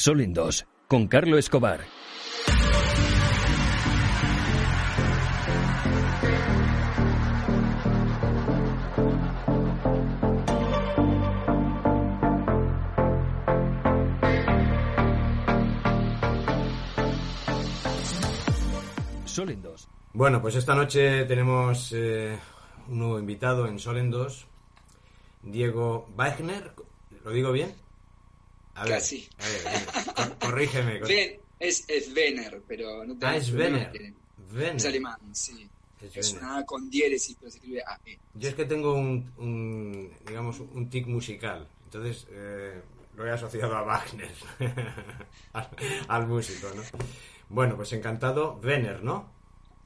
[0.00, 1.80] Sol en dos, con Carlo Escobar.
[20.14, 22.38] Bueno, pues esta noche tenemos eh,
[22.88, 24.46] un nuevo invitado en Sol en 2,
[25.42, 26.72] Diego Wagner.
[27.22, 27.74] ¿Lo digo bien?
[28.74, 29.28] A ver, Casi.
[29.38, 31.00] A ver, cor- corrígeme.
[31.00, 33.92] cor- Ven- es, es Vener, pero no te Ah, es Vener.
[34.52, 34.76] Vener.
[34.76, 35.68] Es alemán, sí.
[36.00, 36.48] Es Es Vener.
[36.48, 38.18] una A con diéresis, pero se escribe AE.
[38.34, 41.68] Yo es que tengo un, un, digamos, un tic musical.
[41.84, 42.80] Entonces eh,
[43.16, 44.30] lo he asociado a Wagner,
[45.52, 45.68] al,
[46.08, 46.82] al músico, ¿no?
[47.48, 48.58] Bueno, pues encantado.
[48.60, 49.30] Venner, ¿no?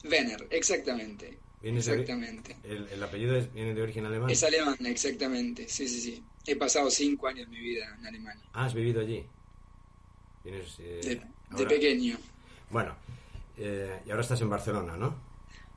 [0.05, 1.39] Vener, exactamente.
[1.65, 2.57] Viene de ori- Exactamente.
[2.63, 4.29] El, el apellido es- viene de origen alemán.
[4.31, 5.67] Es alemán, exactamente.
[5.69, 6.23] Sí, sí, sí.
[6.47, 8.45] He pasado cinco años de mi vida en Alemania.
[8.53, 9.25] Ah, has vivido allí.
[10.45, 11.21] Vienes, eh,
[11.57, 12.19] De, pequeño.
[12.69, 12.95] Bueno,
[13.57, 15.19] eh, y ahora estás en Barcelona, ¿no?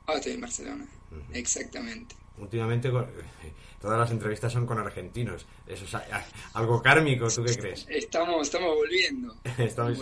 [0.06, 0.86] Ahora estoy en Barcelona.
[1.32, 2.14] Exactamente.
[2.36, 2.90] Últimamente
[3.80, 5.46] todas las entrevistas son con argentinos.
[5.66, 5.94] Eso es
[6.52, 7.86] algo kármico, ¿tú qué crees?
[7.88, 9.34] Estamos, estamos volviendo.
[9.58, 9.98] Estamos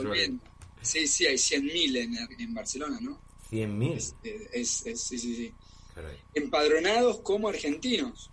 [0.83, 3.21] Sí, sí, hay 100.000 en, en Barcelona, ¿no?
[3.50, 3.97] 100.000.
[3.97, 4.15] Es,
[4.53, 5.55] es- es- sí, sí, sí.
[5.97, 6.16] Caray.
[6.34, 8.30] Empadronados como argentinos.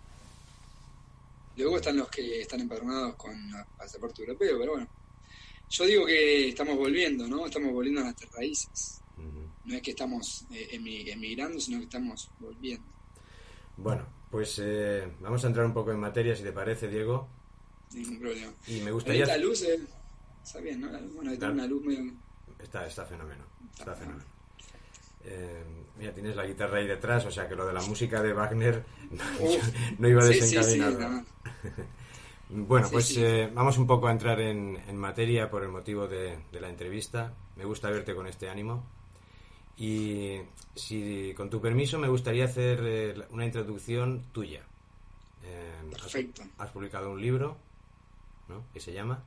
[1.56, 3.34] Luego están los que están empadronados con
[3.76, 4.88] pasaporte europeo, pero bueno.
[5.70, 7.46] Yo digo que estamos volviendo, ¿no?
[7.46, 9.00] Estamos volviendo a nuestras raíces.
[9.64, 12.84] No es que estamos eh, emi- emigrando, sino que estamos volviendo.
[13.78, 17.26] Bueno, pues eh, vamos a entrar un poco en materia, si te parece, Diego.
[17.94, 18.52] Ningún problema.
[18.66, 19.24] Y me gustaría...
[19.24, 19.80] La luz, eh,
[20.44, 20.90] está bien, ¿no?
[20.92, 21.54] La luz, Bueno, Claro.
[21.54, 22.12] una luz medio...
[22.58, 23.44] Está, está fenómeno.
[23.78, 24.24] Está fenómeno.
[25.26, 25.64] Eh,
[25.98, 28.84] mira, tienes la guitarra ahí detrás, o sea que lo de la música de Wagner
[29.98, 31.08] no iba Sí, sí, sí, desencaminado.
[31.10, 31.24] no.
[32.50, 36.38] Bueno, pues eh, vamos un poco a entrar en, en materia por el motivo de,
[36.52, 37.32] de la entrevista.
[37.56, 38.84] Me gusta verte con este ánimo.
[39.78, 40.38] Y
[40.76, 44.62] si con tu permiso me gustaría hacer eh, una introducción tuya.
[45.42, 46.42] Eh, has- Perfecto.
[46.58, 47.56] Has, publicado un libro,
[48.48, 48.66] ¿no?
[48.72, 49.24] Que se llama.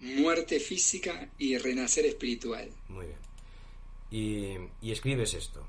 [0.00, 2.70] Muerte física y renacer espiritual.
[2.88, 3.18] Muy bien.
[4.10, 5.66] Y, escribes esto.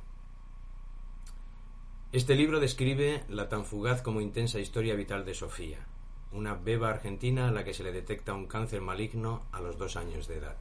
[2.11, 5.85] Este libro describe la tan fugaz como intensa historia vital de Sofía,
[6.31, 9.97] una beba argentina a la que se le detecta un cáncer maligno a los dos
[9.97, 10.57] años de edad.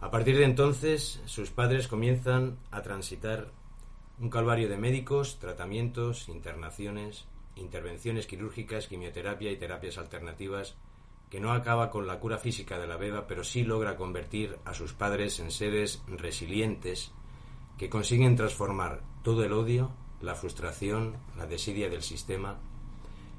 [0.00, 3.50] A partir de entonces, sus padres comienzan a transitar
[4.20, 7.24] un calvario de médicos, tratamientos, internaciones,
[7.56, 10.76] intervenciones quirúrgicas, quimioterapia y terapias alternativas
[11.30, 14.74] que no acaba con la cura física de la beba, pero sí logra convertir a
[14.74, 17.12] sus padres en seres resilientes
[17.76, 19.90] que consiguen transformar todo el odio,
[20.20, 22.58] la frustración, la desidia del sistema,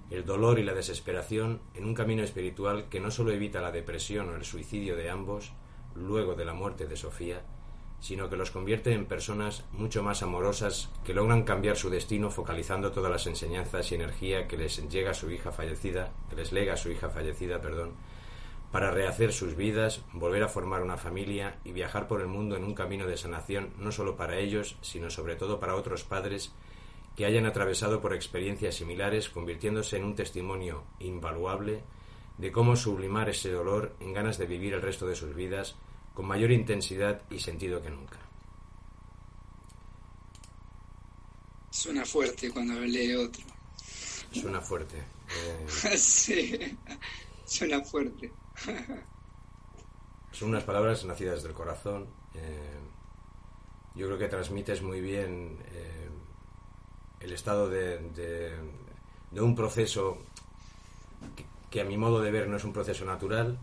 [0.10, 4.30] el dolor y la desesperación en un camino espiritual que no solo evita la depresión
[4.30, 5.52] o el suicidio de ambos
[5.96, 7.44] luego de la muerte de Sofía,
[8.00, 12.92] sino que los convierte en personas mucho más amorosas que logran cambiar su destino focalizando
[12.92, 16.74] todas las enseñanzas y energía que les llega a su hija fallecida, que les lega
[16.74, 17.92] a su hija fallecida, perdón,
[18.72, 22.64] para rehacer sus vidas, volver a formar una familia y viajar por el mundo en
[22.64, 26.54] un camino de sanación no solo para ellos, sino sobre todo para otros padres
[27.16, 31.84] que hayan atravesado por experiencias similares, convirtiéndose en un testimonio invaluable
[32.38, 35.76] de cómo sublimar ese dolor en ganas de vivir el resto de sus vidas
[36.20, 38.18] con mayor intensidad y sentido que nunca.
[41.72, 43.42] Suena fuerte cuando lee otro.
[44.34, 44.98] Suena fuerte.
[44.98, 45.66] Eh,
[45.98, 46.78] sí,
[47.46, 48.34] suena fuerte.
[50.34, 52.08] son unas palabras nacidas del corazón.
[52.36, 52.80] eh,
[53.96, 56.10] yo creo que transmites muy bien eh,
[57.22, 58.58] el estado de, de-
[59.32, 60.18] de un proceso
[61.38, 63.58] que, que a mi modo de ver no es un proceso natural,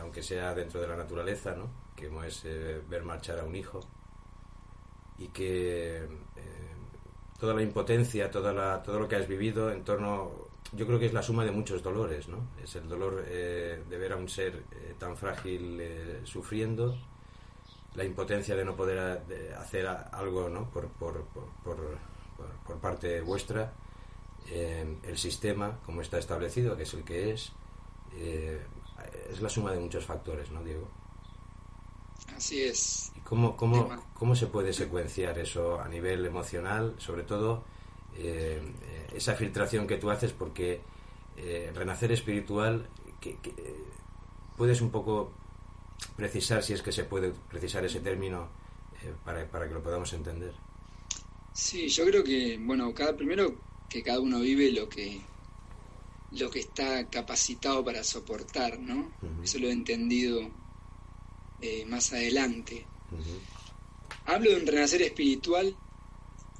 [0.00, 1.70] aunque sea dentro de la naturaleza, ¿no?
[2.00, 3.80] Que es eh, ver marchar a un hijo
[5.18, 6.08] y que eh,
[7.38, 11.06] toda la impotencia, toda la, todo lo que has vivido en torno, yo creo que
[11.06, 12.48] es la suma de muchos dolores, ¿no?
[12.62, 14.62] Es el dolor eh, de ver a un ser
[14.98, 15.82] tan frágil
[16.24, 16.96] sufriendo,
[17.94, 19.22] la impotencia de no poder
[19.58, 20.70] hacer algo, ¿no?
[20.70, 21.24] Por, por,
[21.64, 21.98] por,
[22.66, 23.72] por, parte vuestra,
[24.50, 27.52] el sistema como está establecido, que es el que es,
[29.30, 30.88] es la suma de muchos factores, ¿no, Diego?
[32.36, 33.12] Así es.
[33.16, 36.94] ¿Y cómo, cómo, cómo se puede secuenciar eso a nivel emocional?
[36.98, 37.64] Sobre todo
[38.16, 38.60] eh,
[39.14, 40.80] esa filtración que tú haces, porque
[41.36, 42.88] eh, renacer espiritual,
[43.20, 43.84] que, que, eh,
[44.56, 45.32] puedes un poco
[46.16, 48.48] precisar, si es que se puede precisar ese término,
[49.02, 50.52] eh, para, para que lo podamos entender.
[51.52, 53.54] Sí, yo creo que, bueno, cada primero
[53.88, 55.20] que cada uno vive lo que
[56.32, 59.10] lo que está capacitado para soportar, ¿no?
[59.42, 60.48] Eso lo he entendido
[61.60, 62.86] eh, más adelante.
[64.26, 65.76] Hablo de un renacer espiritual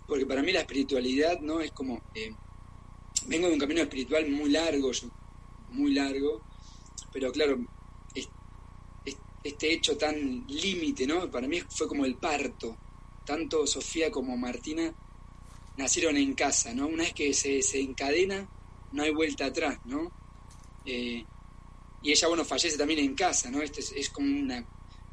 [0.07, 1.61] porque para mí la espiritualidad, ¿no?
[1.61, 2.03] Es como...
[2.15, 2.35] Eh,
[3.27, 4.91] vengo de un camino espiritual muy largo,
[5.71, 6.43] muy largo,
[7.13, 7.59] pero claro,
[9.43, 11.31] este hecho tan límite, ¿no?
[11.31, 12.77] Para mí fue como el parto.
[13.25, 14.93] Tanto Sofía como Martina
[15.77, 16.89] nacieron en casa, ¿no?
[16.89, 18.49] Una vez que se, se encadena,
[18.93, 20.11] no hay vuelta atrás, ¿no?
[20.85, 21.25] Eh,
[22.03, 23.63] y ella, bueno, fallece también en casa, ¿no?
[23.63, 24.65] Este es, como una...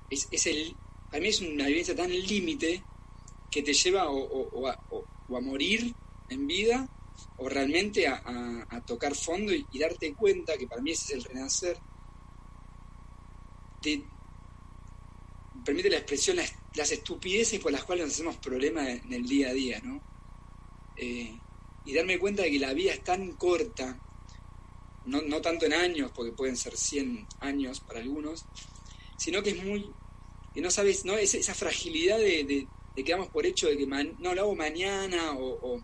[0.09, 0.75] Es, es, el,
[1.09, 2.83] para mí es una vivencia tan límite
[3.49, 4.79] que te lleva o, a,
[5.41, 5.93] morir
[6.29, 6.87] en vida
[7.37, 11.77] o realmente a, tocar fondo y, darte cuenta que para mí ese es el renacer.
[13.81, 14.03] Te
[15.63, 19.53] permite la expresión, las, estupideces por las cuales nos hacemos problemas en el día a
[19.53, 20.01] día, ¿no?
[20.95, 21.37] Eh,
[21.85, 23.97] y darme cuenta de que la vida es tan corta,
[25.05, 28.45] no, no tanto en años, porque pueden ser 100 años para algunos,
[29.17, 29.89] sino que es muy,
[30.53, 31.17] que no sabes, ¿no?
[31.17, 35.33] Es, esa fragilidad de, de, que damos por hecho de que no lo hago mañana
[35.37, 35.79] o,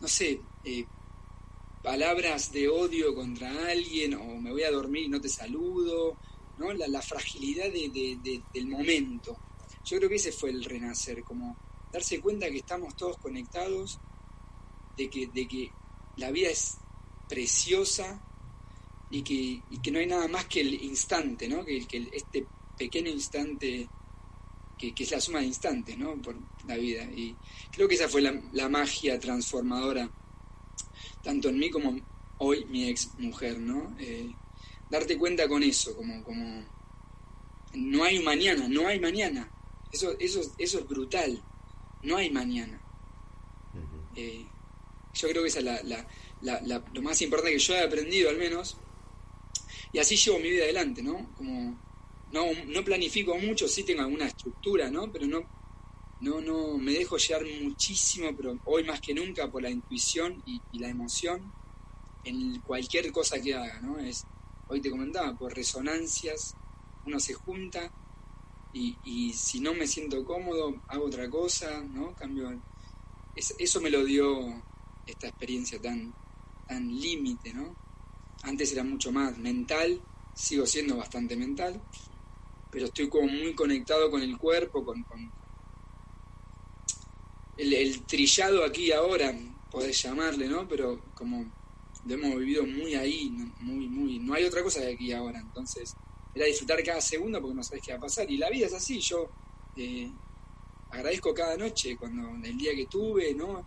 [0.00, 0.84] no sé, eh,
[1.82, 6.16] palabras de odio contra alguien o me voy a dormir y no te saludo,
[6.58, 6.72] ¿no?
[6.72, 9.36] La, fragilidad de, del momento.
[9.84, 11.56] Yo creo que ese fue el renacer, como
[11.92, 13.98] darse cuenta que estamos todos conectados
[14.96, 15.70] de que, de que
[16.16, 16.76] la vida es
[17.28, 18.20] preciosa
[19.10, 21.64] y que, que no hay nada más que el instante, ¿no?
[21.64, 23.88] que, que este pequeño instante
[24.78, 26.20] que, es la suma de instantes ¿no?
[26.20, 26.36] por
[26.66, 27.04] la vida.
[27.04, 27.34] Y
[27.72, 30.10] creo que esa fue la, magia transformadora,
[31.22, 31.98] tanto en mí como
[32.38, 33.96] hoy mi ex mujer, ¿no?
[33.98, 34.30] Eh,
[34.90, 36.64] darte cuenta con eso, como, como
[37.74, 39.50] no hay mañana, no hay mañana.
[39.92, 41.42] Eso, eso, eso es brutal.
[42.02, 42.80] No hay mañana.
[45.14, 45.64] Yo creo que esa es
[46.42, 48.76] la, lo más importante que yo he aprendido al menos.
[49.92, 51.30] Y así llevo mi vida adelante, ¿no?
[51.36, 51.78] Como
[52.32, 55.10] no, no planifico mucho, sí tengo alguna estructura, ¿no?
[55.12, 55.44] Pero no,
[56.20, 60.60] no, no, me dejo llevar muchísimo, pero hoy más que nunca por la intuición y,
[60.78, 61.52] la emoción
[62.24, 63.98] en cualquier cosa que haga, ¿no?
[63.98, 64.24] Es,
[64.68, 66.54] hoy te comentaba, por resonancias,
[67.04, 67.90] uno se junta
[68.72, 72.14] y, y si no me siento cómodo, hago otra cosa, ¿no?
[72.14, 72.60] Cambio.
[73.36, 74.62] eso me lo dio
[75.06, 76.12] esta experiencia tan,
[76.66, 77.85] tan límite, ¿no?
[78.42, 80.00] Antes era mucho más mental,
[80.34, 81.80] sigo siendo bastante mental,
[82.70, 85.04] pero estoy como muy conectado con el cuerpo, con,
[87.56, 89.34] el, trillado aquí ahora,
[89.70, 90.68] podés llamarle, ¿no?
[90.68, 91.44] Pero como
[92.04, 93.30] lo hemos vivido muy ahí,
[93.60, 95.94] muy, muy, no hay otra cosa de aquí ahora, entonces
[96.34, 98.74] era disfrutar cada segundo porque no sabes qué va a pasar, y la vida es
[98.74, 99.28] así, yo
[99.76, 100.10] eh,
[100.90, 103.64] agradezco cada noche, cuando el día que tuve, ¿no?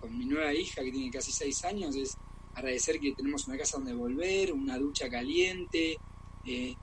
[0.00, 2.16] con mi nueva hija que tiene casi seis años es
[2.54, 5.96] agradecer que tenemos una casa donde volver, una ducha caliente,
[6.44, 6.74] eh,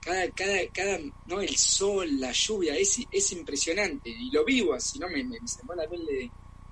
[0.00, 4.10] cada, cada, cada, no el sol, la lluvia, es, es impresionante.
[4.10, 5.08] Y lo vivo así, ¿no?
[5.08, 6.30] Me, me, me la piel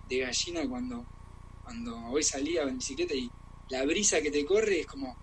[0.09, 1.05] de, gallina cuando,
[1.63, 3.31] cuando hoy salía en bicicleta y
[3.69, 5.17] la brisa que te corre es como,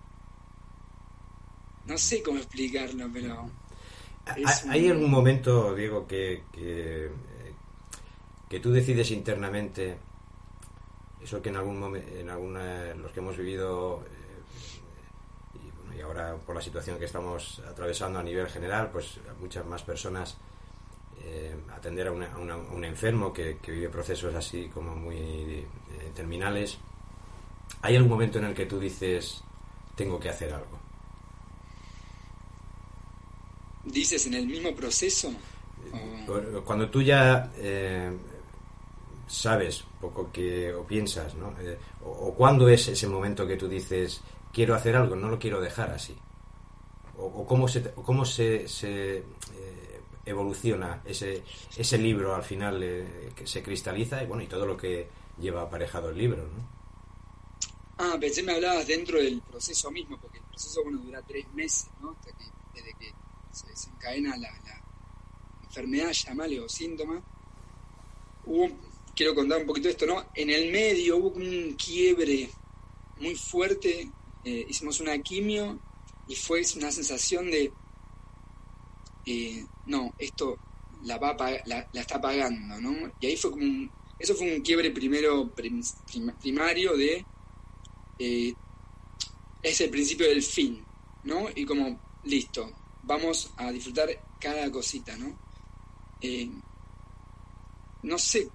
[1.85, 3.51] no sé cómo explicarlo, pero...
[4.69, 7.09] ¿Hay algún momento, Diego, que, que,
[8.49, 9.97] que tú decides internamente
[11.27, 14.01] eso que en algún momento, en alguna, los que hemos vivido
[15.93, 19.83] eh, y, ahora por la situación que estamos atravesando a nivel general, pues muchas más
[19.83, 20.37] personas
[21.25, 25.65] eh, atender a, un enfermo que, vive procesos así como muy eh,
[26.15, 26.77] terminales.
[27.81, 29.43] ¿Hay algún momento en el que tú dices
[29.97, 30.79] tengo que hacer algo?
[33.83, 35.33] ¿Dices en el mismo proceso?
[36.63, 37.51] Cuando tú ya
[39.27, 41.53] sabes poco que o piensas, ¿no?
[41.59, 45.61] Eh, o, cuándo es ese momento que tú dices quiero hacer algo, no lo quiero
[45.61, 46.17] dejar así.
[47.17, 51.43] O, cómo se, cómo se, se eh, evoluciona ese,
[51.75, 55.63] ese libro al final eh, que se cristaliza y bueno y todo lo que lleva
[55.63, 56.77] aparejado el libro, ¿no?
[57.99, 61.89] Ah, pensé me hablabas dentro del proceso mismo, porque el proceso bueno dura tres meses,
[61.99, 62.11] ¿no?
[62.11, 63.11] Hasta que, desde que
[63.51, 64.81] se desencadena la, la
[65.63, 67.19] enfermedad, llamale o síntoma,
[68.45, 68.69] hubo
[69.17, 70.27] quiero contar un poquito esto, ¿no?
[70.35, 72.49] En el medio hubo un quiebre
[73.19, 74.11] muy fuerte,
[74.45, 75.79] eh, hicimos una quimio
[76.27, 77.73] y fue una sensación de,
[79.25, 80.59] eh, no, esto
[81.03, 83.11] la, va la, está pagando, ¿no?
[83.19, 85.51] Y ahí fue como un, eso fue un quiebre primero
[86.39, 87.25] primario de,
[88.19, 88.53] eh,
[89.63, 90.85] es el principio del fin,
[91.23, 91.47] ¿no?
[91.55, 92.71] Y como, listo,
[93.01, 94.09] vamos a disfrutar
[94.39, 95.47] cada cosita, ¿no?
[98.03, 98.49] no sé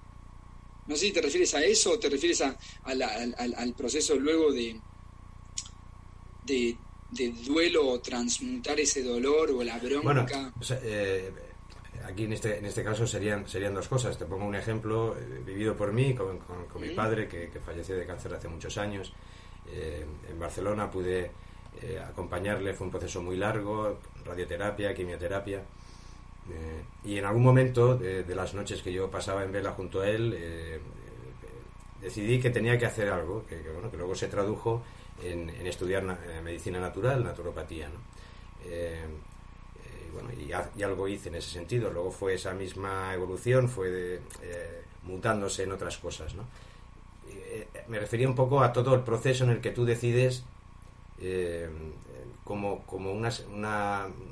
[0.87, 4.79] no sé si te refieres a eso o te refieres a, al, proceso luego de,
[6.45, 6.77] de,
[7.45, 10.01] duelo o transmutar ese dolor o la bronca.
[10.03, 10.25] Bueno,
[10.83, 11.31] eh,
[12.05, 14.17] aquí en este, en este caso serían, serían dos cosas.
[14.17, 18.05] Te pongo un ejemplo eh, vivido por mí, con, con, mi padre, que, falleció de
[18.05, 19.13] cáncer hace muchos años.
[19.67, 21.31] Eh, en Barcelona pude
[22.07, 25.63] acompañarle, fue un proceso muy largo, radioterapia, quimioterapia.
[27.03, 30.37] Y en algún momento de, las noches que yo pasaba en vela junto a él,
[32.01, 34.83] decidí que tenía que hacer algo, que, bueno, que luego se tradujo
[35.23, 36.03] en, estudiar
[36.43, 37.89] medicina natural, naturopatía.
[37.89, 37.99] ¿no?
[40.13, 40.51] bueno, y,
[40.83, 41.91] algo hice en ese sentido.
[41.91, 46.43] Luego fue esa misma evolución, fue eh, mutándose en otras cosas, ¿no?
[47.27, 50.43] Eh, me refería un poco a todo el proceso en el que tú decides
[51.19, 51.69] eh,
[52.43, 53.31] como, como una,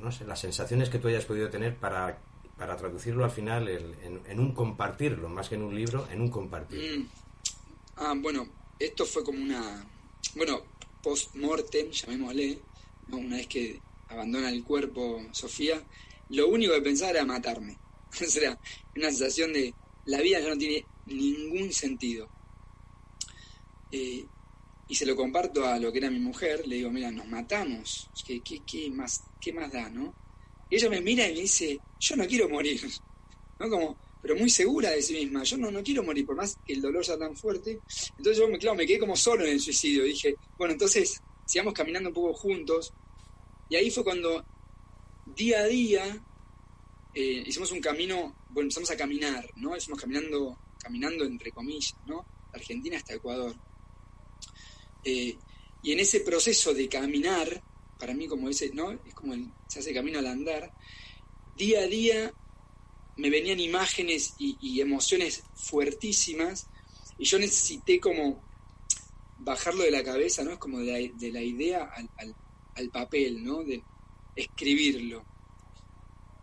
[0.02, 2.20] no sé, las sensaciones que tú hayas podido tener para,
[2.58, 7.00] para traducirlo al final en, un compartirlo, más que en un libro, en un compartir.
[7.00, 7.10] Mm.
[7.98, 8.48] Ah, bueno,
[8.80, 9.86] esto fue como una,
[10.36, 10.62] bueno,
[11.02, 12.60] post-mortem, llamémosle,
[13.12, 15.82] una vez que abandona el cuerpo Sofía,
[16.30, 17.78] lo único que pensaba era matarme.
[18.22, 18.58] o sea,
[18.96, 19.74] una sensación de
[20.06, 22.30] la vida ya no tiene ningún sentido.
[23.92, 24.26] Eh,
[24.92, 28.10] y se lo comparto a lo que era mi mujer, le digo, mira, nos matamos,
[28.26, 30.14] ¿qué, más, qué más da, no?
[30.70, 32.82] Y ella me mira y me dice, yo no quiero morir,
[33.60, 33.70] ¿no?
[33.70, 36.74] Como, pero muy segura de sí misma, yo no, no quiero morir, por más que
[36.74, 37.80] el dolor sea tan fuerte.
[38.18, 42.10] Entonces yo, claro, me quedé como solo en el suicidio, dije, bueno, entonces sigamos caminando
[42.10, 42.92] un poco juntos,
[43.70, 44.44] y ahí fue cuando
[45.26, 46.22] día a día
[47.14, 49.74] eh, hicimos un camino, bueno, empezamos a caminar, ¿no?
[49.74, 52.26] Estamos caminando, caminando entre comillas, ¿no?
[52.52, 53.56] Argentina hasta Ecuador.
[55.04, 55.38] Eh,
[55.84, 57.62] y en ese proceso de caminar,
[58.00, 58.92] para mí como ese, ¿no?
[58.92, 59.34] Es como
[59.68, 60.72] se hace camino al andar,
[61.58, 62.34] día a día
[63.18, 66.68] me venían imágenes y, emociones fuertísimas
[67.18, 68.42] y yo necesité como
[69.40, 70.52] bajarlo de la cabeza, ¿no?
[70.52, 72.36] Es como de la, de la idea al,
[72.76, 73.64] al papel, ¿no?
[73.64, 73.84] De
[74.36, 75.26] escribirlo.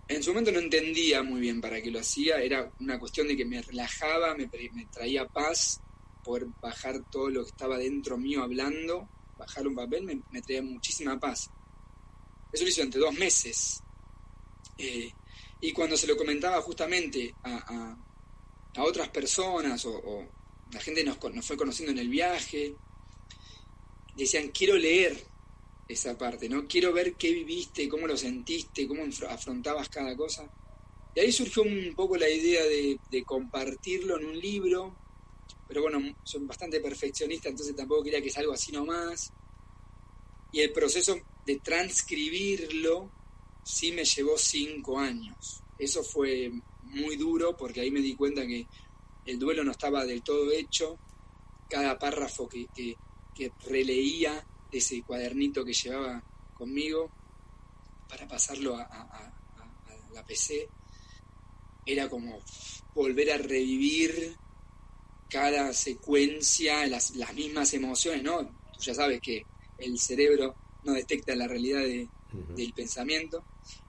[0.08, 3.36] En su momento no entendía muy bien para qué lo hacía, era una cuestión de
[3.36, 4.48] que me relajaba, me,
[4.90, 5.82] traía paz,
[6.28, 9.08] poder bajar todo lo que estaba dentro mío hablando,
[9.38, 11.48] bajar un papel me, traía muchísima paz.
[12.52, 13.82] Eso lo hizo entre dos meses.
[14.76, 15.10] Eh,
[15.62, 17.96] y cuando se lo comentaba justamente a,
[18.80, 20.28] otras personas o,
[20.70, 22.76] la gente nos, nos, fue conociendo en el viaje,
[24.14, 25.26] decían, quiero leer,
[25.88, 26.68] esa parte, ¿no?
[26.68, 30.50] Quiero ver qué viviste, cómo lo sentiste, cómo afrontabas cada cosa.
[31.14, 34.94] Y ahí surgió un poco la idea de, compartirlo en un libro,
[35.68, 39.30] pero bueno, soy bastante perfeccionista, entonces tampoco quería que sea algo así nomás.
[40.50, 43.10] Y el proceso de transcribirlo
[43.62, 45.62] sí me llevó cinco años.
[45.78, 46.50] Eso fue
[46.82, 48.66] muy duro porque ahí me di cuenta que
[49.26, 50.98] el duelo no estaba del todo hecho.
[51.68, 52.96] Cada párrafo que, que,
[53.34, 56.22] que releía de ese cuadernito que llevaba
[56.54, 57.10] conmigo
[58.08, 59.32] para pasarlo a,
[60.12, 60.68] la PC,
[61.84, 62.40] era como
[62.94, 64.36] volver a revivir
[65.28, 68.46] cada secuencia, las, las, mismas emociones, ¿no?
[68.46, 69.44] Tú ya sabes que
[69.78, 70.54] el cerebro
[70.84, 73.44] no detecta la realidad del pensamiento.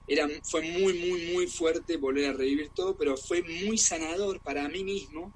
[0.06, 4.68] Era, fue muy, muy, muy fuerte volver a revivir todo, pero fue muy sanador para
[4.68, 5.32] mí mismo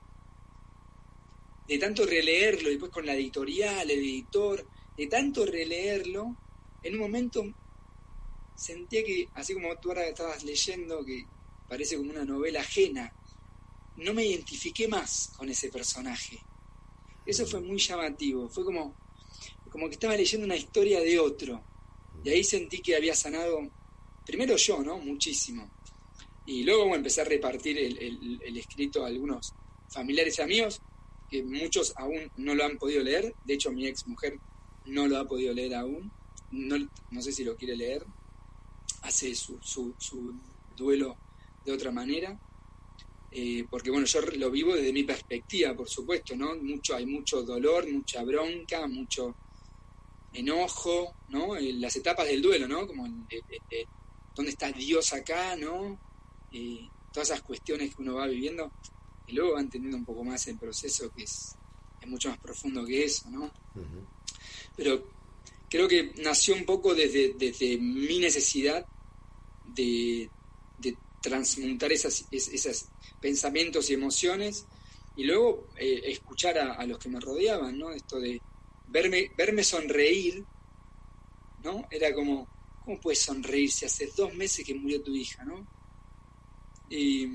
[1.67, 6.37] de tanto releerlo y después con la editorial, el editor, de tanto releerlo,
[6.83, 7.43] en un momento
[8.55, 11.25] sentía que, así como tú ahora estabas leyendo, que
[11.69, 13.13] parece como una novela ajena,
[13.97, 16.41] no me identifiqué más con ese personaje.
[17.27, 18.95] Eso fue muy llamativo, fue como,
[19.71, 21.63] como que estaba leyendo una historia de otro.
[22.23, 23.59] Y ahí sentí que había sanado,
[24.27, 24.99] primero yo, ¿no?
[24.99, 25.71] Muchísimo.
[26.47, 29.55] Y luego empecé a repartir el, el escrito a algunos
[29.89, 30.81] familiares y amigos,
[31.31, 33.35] que muchos aún no lo han podido leer.
[33.45, 34.39] De hecho, mi ex mujer
[34.87, 36.13] no lo ha podido leer aún,
[36.51, 36.77] no,
[37.11, 38.05] no sé si lo quiere leer,
[39.03, 40.35] hace su, su, su
[40.77, 41.17] duelo
[41.65, 42.39] de otra manera,
[43.37, 46.55] eh, porque bueno, yo lo vivo desde mi perspectiva, por supuesto, ¿no?
[46.55, 49.35] Mucho, hay mucho dolor, mucha bronca, mucho
[50.33, 51.57] enojo, ¿no?
[51.57, 52.87] Eh, las etapas del duelo, ¿no?
[52.87, 53.87] Como eh,
[54.37, 55.99] dónde está Dios acá, ¿no?
[57.13, 58.71] todas esas cuestiones que uno va viviendo,
[59.27, 61.57] y luego va entendiendo un poco más el proceso que es,
[62.01, 63.53] es mucho más profundo que eso, ¿no?
[64.77, 65.05] pero
[65.69, 68.87] creo que nació un poco desde, desde mi necesidad
[69.65, 70.31] de,
[71.25, 72.87] transmutar esas, esos
[73.19, 74.67] pensamientos y emociones
[75.17, 77.91] y luego eh, escuchar a, los que me rodeaban, ¿no?
[77.93, 78.41] Esto de
[78.89, 80.45] verme, verme sonreír,
[81.63, 81.87] ¿no?
[81.91, 82.47] Era como,
[82.85, 85.67] ¿cómo puedes sonreír si hace dos meses que murió tu hija, ¿no?
[86.91, 87.27] Y,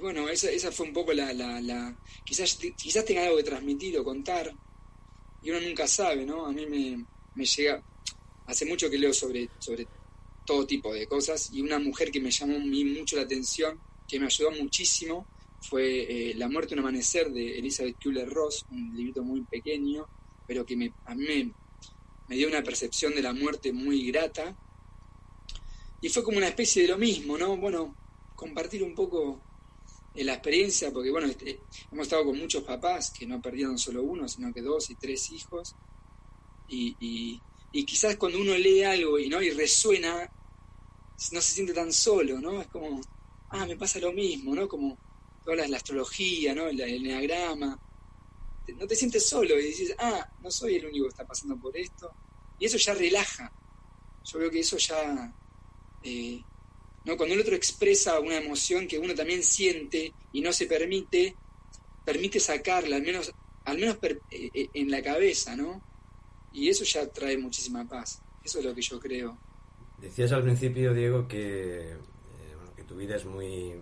[0.00, 3.98] bueno, esa, esa fue un poco la, la, la, quizás, quizás tenga algo que transmitir
[3.98, 4.54] o contar,
[5.42, 6.46] y uno nunca sabe, ¿no?
[6.46, 7.82] A mí me, me llega,
[8.46, 9.86] hace mucho que leo sobre, sobre
[10.48, 13.78] todo tipo de cosas y una mujer que me llamó mucho la atención,
[14.08, 15.26] que me ayudó muchísimo,
[15.60, 20.06] fue eh, La muerte un amanecer de Elizabeth Kübler-Ross, un librito muy pequeño,
[20.46, 21.52] pero que me, a mí
[22.28, 24.56] me, dio una percepción de la muerte muy grata.
[26.00, 27.58] Y fue como una especie de lo mismo, ¿no?
[27.58, 27.94] Bueno,
[28.34, 29.42] compartir un poco
[30.14, 31.60] eh, la experiencia, porque bueno, este,
[31.92, 35.30] hemos estado con muchos papás que no perdieron solo uno, sino que dos y tres
[35.30, 35.74] hijos.
[36.68, 37.38] Y,
[37.70, 40.30] y quizás cuando uno lee algo y no y resuena,
[41.32, 42.60] no se siente tan solo, ¿no?
[42.60, 43.00] Es como,
[43.50, 44.68] ah, me pasa lo mismo, ¿no?
[44.68, 44.96] Como
[45.44, 46.68] toda la astrología, ¿no?
[46.68, 47.48] El, el.
[48.76, 51.76] No te sientes solo y dices, ah, no soy el único que está pasando por
[51.76, 52.12] esto.
[52.58, 53.50] Y eso ya relaja.
[54.24, 55.32] Yo veo que eso ya.
[56.02, 56.40] Eh,
[57.04, 57.16] ¿no?
[57.16, 61.34] Cuando el otro expresa una emoción que uno también siente y no se permite,
[62.04, 63.32] permite sacarla, al menos,
[63.64, 65.82] al menos eh, eh, en la cabeza, ¿no?
[66.52, 68.20] Y eso ya trae muchísima paz.
[68.44, 69.38] Eso es lo que yo creo.
[70.00, 71.96] Decías al principio, Diego, que, eh,
[72.76, 73.74] que tu vida es muy,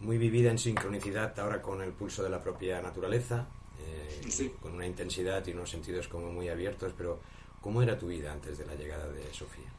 [0.00, 3.46] muy, vivida en sincronicidad ahora con el pulso de la propia naturaleza,
[3.80, 7.20] eh, con una intensidad y unos sentidos como muy abiertos, pero
[7.60, 9.70] ¿cómo era tu vida antes de la llegada de Sofía?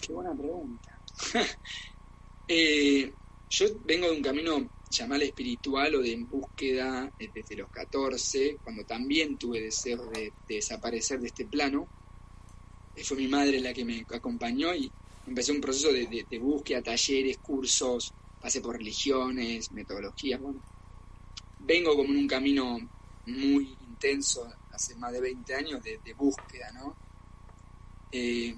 [0.00, 0.98] Qué buena pregunta.
[2.46, 3.10] Eh,
[3.48, 8.58] yo vengo de un camino llamar espiritual o de en búsqueda eh, desde los 14,
[8.62, 11.86] cuando también tuve deseo de, desaparecer de este plano.
[12.96, 14.90] Eh, fue mi madre la que me acompañó y
[15.26, 20.40] empecé un proceso de, búsqueda, talleres, cursos, pasé por religiones, metodologías.
[21.58, 22.78] Vengo como en un camino
[23.26, 26.94] muy intenso, hace más de 20 años, de, búsqueda, ¿no?
[28.12, 28.54] Eh,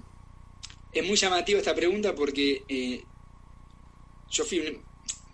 [0.91, 3.03] es muy llamativa esta pregunta porque
[4.29, 4.81] yo fui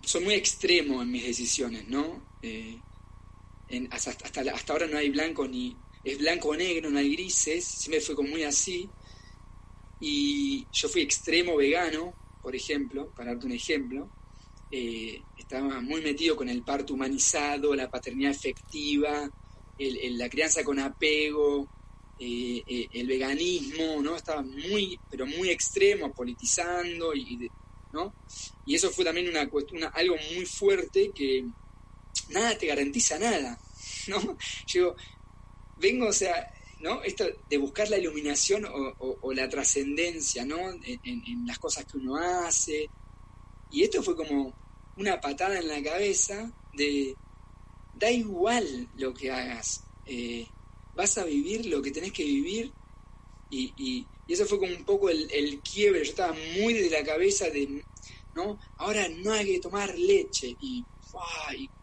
[0.04, 2.22] soy muy extremo en mis decisiones, ¿no?
[2.42, 2.78] Eh,
[3.90, 5.76] hasta, hasta, ahora no hay blanco ni...
[6.02, 8.88] Es blanco o negro, no hay grises, siempre fue como muy así.
[10.00, 14.10] Y yo fui extremo vegano, por ejemplo, para darte un ejemplo.
[14.70, 19.30] Eh, estaba muy metido con el parto humanizado, la paternidad efectiva,
[19.78, 21.66] la crianza con apego,
[22.18, 24.14] eh, el veganismo, ¿no?
[24.14, 27.50] Estaba muy, pero muy extremo, politizando y, y
[28.66, 31.44] eso fue también una cuestión, algo muy fuerte que
[32.30, 33.58] nada te garantiza nada,
[34.08, 34.36] ¿no?
[34.66, 34.94] Yo
[35.78, 37.02] vengo, o sea, ¿no?
[37.02, 40.58] Esto de buscar la iluminación o, la trascendencia, ¿no?
[40.82, 42.88] En, las cosas que uno hace.
[43.70, 44.52] Y esto fue como
[44.96, 47.16] una patada en la cabeza de,
[47.94, 50.46] da igual lo que hagas, eh,
[50.94, 52.72] vas a vivir lo que tenés que vivir
[53.50, 56.04] y, y eso fue como un poco el, quiebre.
[56.04, 57.84] Yo estaba muy de la cabeza de,
[58.34, 58.58] ¿no?
[58.78, 60.56] Ahora no hay que tomar leche.
[60.60, 60.84] Y,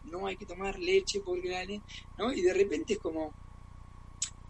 [0.04, 1.80] no hay que tomar leche porque
[2.18, 2.32] ¿no?
[2.34, 3.32] Y de repente es como,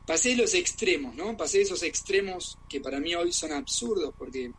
[0.07, 1.37] pasé los extremos, ¿no?
[1.37, 4.53] Pasé esos extremos que para mí hoy son absurdos porque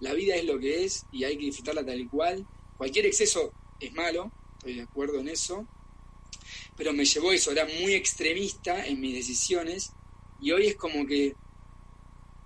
[0.00, 2.46] la vida es lo que es y hay que disfrutarla tal y cual.
[2.76, 5.66] Cualquier exceso es malo, estoy de acuerdo en eso.
[6.76, 9.92] Pero me llevó eso, era muy extremista en mis decisiones
[10.40, 11.34] y hoy es como que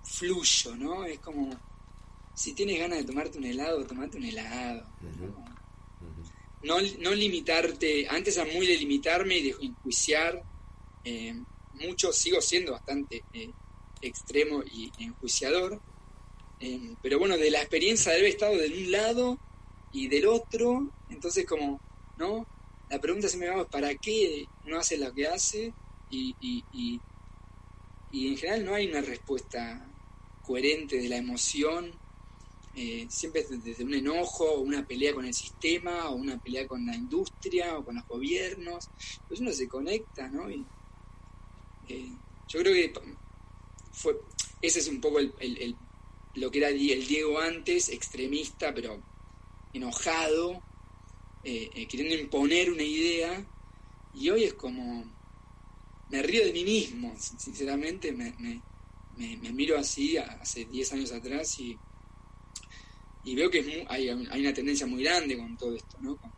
[0.05, 1.03] fluyo, ¿no?
[1.05, 1.49] Es como,
[2.33, 4.85] si tienes ganas de tomarte un helado, tomate un helado.
[6.63, 10.43] no, no limitarte, antes era muy de limitarme y de enjuiciar,
[11.03, 11.35] eh,
[11.73, 13.49] mucho sigo siendo bastante eh,
[14.01, 15.79] extremo y enjuiciador,
[16.59, 19.39] eh, pero bueno, de la experiencia de haber estado de un lado
[19.91, 21.79] y del otro, entonces como,
[22.17, 22.45] ¿no?
[22.89, 25.73] La pregunta se me va, ¿para qué no hace lo que hace?
[26.09, 27.01] Y, y, y,
[28.11, 29.85] y en general no hay una respuesta
[30.45, 31.91] coherente de la emoción,
[32.75, 36.85] eh, siempre desde un enojo, o una pelea con el sistema, o una pelea con
[36.85, 38.89] la industria, o con los gobiernos.
[39.27, 40.49] Pues uno se conecta, ¿no?
[40.49, 40.65] Y,
[41.87, 42.09] eh,
[42.47, 42.93] yo creo que
[43.91, 44.19] fue,
[44.61, 45.75] ese es un poco el,
[46.35, 49.01] lo que era el Diego antes, extremista, pero
[49.73, 50.61] enojado,
[51.43, 53.45] eh, queriendo imponer una idea,
[54.13, 55.05] y hoy es como,
[56.09, 58.61] me río de mí mismo, sinceramente, me me,
[59.17, 61.77] miro así hace 10 años atrás y,
[63.23, 66.17] y veo que hay, una tendencia muy grande con todo esto, ¿no?
[66.17, 66.33] Con,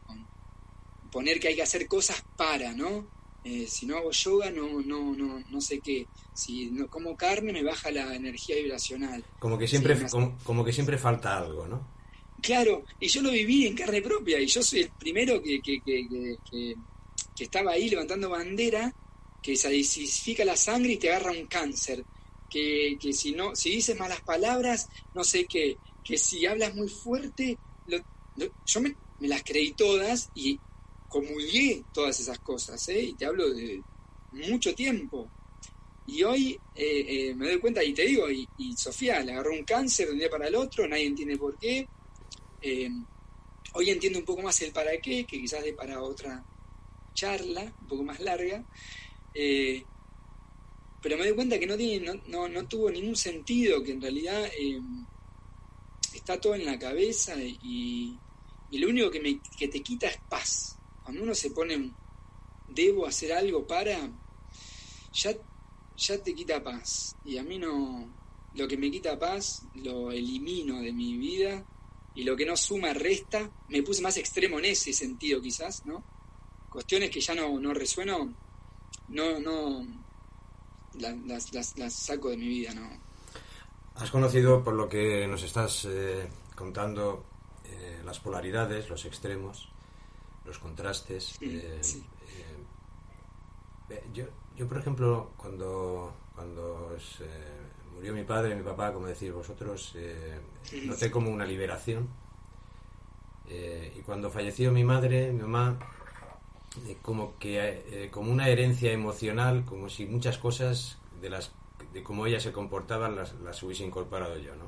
[1.12, 3.08] poner que hay que hacer cosas para, ¿no?
[3.44, 6.06] Eh, si no hago yoga, no, no, no, no sé qué.
[6.34, 9.24] Si no como carne, me baja la energía vibracional.
[9.40, 9.98] Como que siempre,
[10.44, 11.88] como, que siempre falta algo, ¿no?
[12.42, 15.82] Claro, y yo lo viví en carne propia, y yo soy el primero que, que,
[15.82, 16.76] que,
[17.36, 18.94] que estaba ahí levantando bandera,
[19.42, 22.04] que se desifica la sangre y te agarra un cáncer
[22.50, 27.58] que, si no, si dices malas palabras, no sé qué, que si hablas muy fuerte,
[28.66, 30.60] yo me, las creí todas y,
[31.08, 33.02] comulgué todas esas cosas, ¿eh?
[33.02, 33.82] y te hablo de
[34.32, 35.30] mucho tiempo.
[36.06, 39.64] Y hoy eh, eh, me doy cuenta, y te digo, y, Sofía le agarró un
[39.64, 41.88] cáncer de un día para el otro, nadie entiende por qué.
[42.62, 42.90] Eh,
[43.74, 46.44] hoy entiendo un poco más el para qué, que quizás de para otra
[47.14, 48.64] charla, un poco más larga.
[51.02, 54.50] Pero me doy cuenta que no, tiene, no, no, tuvo ningún sentido, que en realidad
[56.14, 58.18] está todo en la cabeza y,
[58.70, 60.78] y lo único que, me, que te quita es paz.
[61.04, 61.92] Cuando uno se pone,
[62.68, 64.10] debo hacer algo para,
[65.14, 65.32] ya,
[65.96, 67.16] ya te quita paz.
[67.24, 68.10] Y a mí no,
[68.56, 71.66] lo que me quita paz lo elimino de mi vida
[72.16, 73.50] y lo que no suma resta.
[73.70, 76.04] Me puse más extremo en ese sentido quizás, ¿no?
[76.70, 78.34] Cuestiones que ya no, no resueno,
[79.08, 79.88] no, no,
[81.00, 82.90] las, las, las, saco de mi vida, ¿no?
[83.96, 87.24] Has conocido, por lo que nos estás eh, contando,
[87.66, 89.70] eh, las polaridades, los extremos,
[90.46, 91.38] los contrastes.
[91.42, 91.82] Eh,
[93.90, 96.98] eh, yo, yo, por ejemplo, cuando, cuando
[97.94, 99.96] murió mi padre mi papá, como decís vosotros,
[100.86, 102.08] noté como una liberación.
[103.48, 105.78] y cuando falleció mi madre, mi mamá,
[107.02, 111.52] como que como una herencia emocional, como si muchas cosas de las
[111.94, 114.66] de cómo ella se comportaba las, las hubiese incorporado yo, ¿no?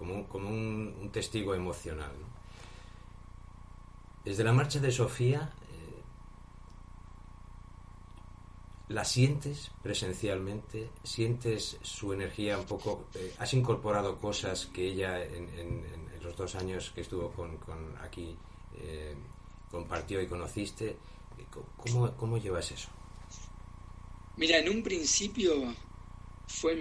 [0.00, 2.12] como, como un, testigo emocional.
[4.24, 6.02] Desde la marcha de Sofía, eh,
[8.88, 10.88] ¿la sientes presencialmente?
[11.02, 13.08] ¿Sientes su energía un poco?
[13.14, 17.58] Eh, ¿Has incorporado cosas que ella en, los dos años que estuvo con,
[18.02, 18.36] aquí
[18.76, 19.14] eh,
[19.70, 20.96] compartió y conociste?
[21.76, 22.88] ¿Cómo, ¿Cómo llevas eso?
[24.36, 25.74] Mira, en un principio
[26.46, 26.74] fue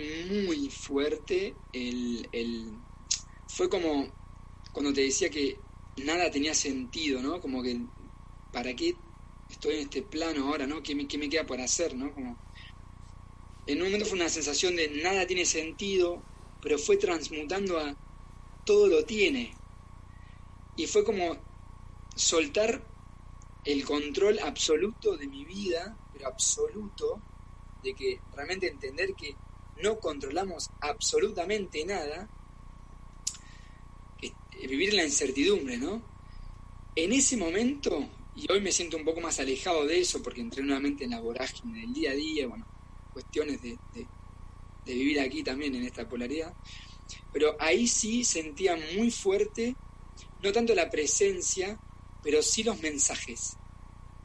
[0.45, 2.73] muy fuerte el,
[3.47, 4.07] fue como
[4.71, 5.57] cuando te decía que
[5.97, 7.39] nada tenía sentido, ¿no?
[7.39, 7.79] Como que,
[8.51, 8.95] ¿para qué
[9.49, 10.81] estoy en este plano ahora, ¿no?
[10.81, 12.13] ¿Qué me, qué me queda por hacer, ¿no?
[12.13, 12.37] Como,
[13.67, 16.21] en un momento fue una sensación de nada tiene sentido,
[16.61, 17.95] pero fue transmutando a
[18.65, 19.53] todo lo tiene.
[20.75, 21.37] Y fue como
[22.19, 22.83] soltar
[23.65, 27.21] el control absoluto de mi vida, pero absoluto,
[27.83, 29.35] de que realmente entender que
[29.81, 32.29] no controlamos absolutamente nada
[34.67, 36.01] vivir la incertidumbre, ¿no?
[36.95, 40.63] En ese momento, y hoy me siento un poco más alejado de eso porque entré
[40.63, 42.65] nuevamente en la vorágine del día a día, bueno,
[43.13, 43.77] cuestiones de,
[44.85, 46.51] vivir aquí también en esta polaridad,
[47.31, 49.75] pero ahí sí sentía muy fuerte,
[50.41, 51.79] no tanto la presencia,
[52.29, 53.57] pero sí los mensajes.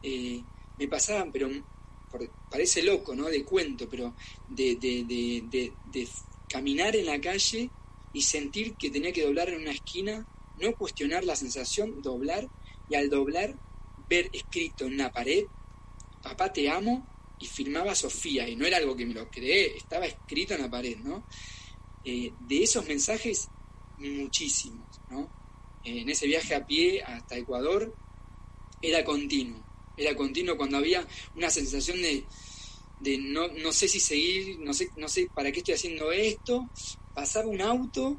[0.02, 0.42] Eh,
[0.78, 1.48] me pasaban, pero
[2.50, 3.30] parece loco, ¿no?
[3.30, 4.14] De cuento, pero
[4.46, 6.08] de, de
[6.46, 7.70] caminar en la calle
[8.12, 10.26] y sentir que tenía que doblar en una esquina,
[10.60, 12.46] no cuestionar la sensación, doblar
[12.90, 13.58] y al doblar
[14.06, 15.46] ver escrito en una pared,
[16.22, 17.06] papá te amo
[17.38, 20.70] y firmaba Sofía y no era algo que me lo creé, estaba escrito en la
[20.70, 21.24] pared, ¿no?
[22.04, 23.48] Eh, de esos mensajes,
[23.96, 25.43] muchísimos, ¿no?
[25.84, 27.94] En ese viaje a pie hasta Ecuador
[28.80, 29.62] era continuo,
[29.96, 32.24] era continuo cuando había una sensación de,
[33.00, 36.68] de no, no sé si seguir, no sé, no sé para qué estoy haciendo esto,
[37.14, 38.16] pasaba un auto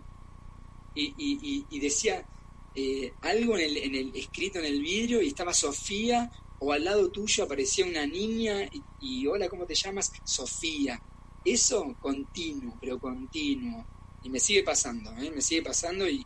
[0.95, 2.25] y, decía
[2.73, 6.83] eh, algo en el, en el, escrito en el vidrio y estaba Sofía o al
[6.83, 8.69] lado tuyo aparecía una niña
[9.01, 10.11] y, hola, ¿cómo te llamas?
[10.23, 11.01] Sofía.
[11.43, 13.85] Eso continuo, pero continuo.
[14.23, 15.29] Y me sigue pasando, ¿eh?
[15.29, 16.25] me sigue pasando y,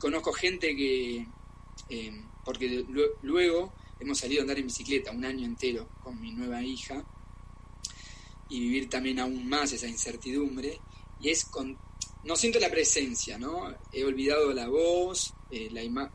[0.00, 1.26] conozco gente que,
[1.90, 2.84] eh, porque
[3.22, 7.04] luego hemos salido a andar en bicicleta un año entero con mi nueva hija
[8.48, 10.80] y vivir también aún más esa incertidumbre
[11.20, 11.78] y es con...
[12.24, 13.74] No siento la presencia, ¿no?
[13.92, 16.10] He olvidado la voz, eh, la,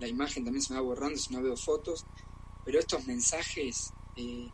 [0.00, 2.04] la imagen también se me va borrando si no veo fotos,
[2.64, 4.48] pero estos mensajes, eh,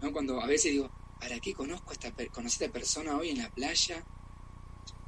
[0.00, 0.12] ¿no?
[0.12, 3.50] Cuando a veces digo, ¿para qué conozco a esta, conocí esta persona hoy en la
[3.50, 4.04] playa?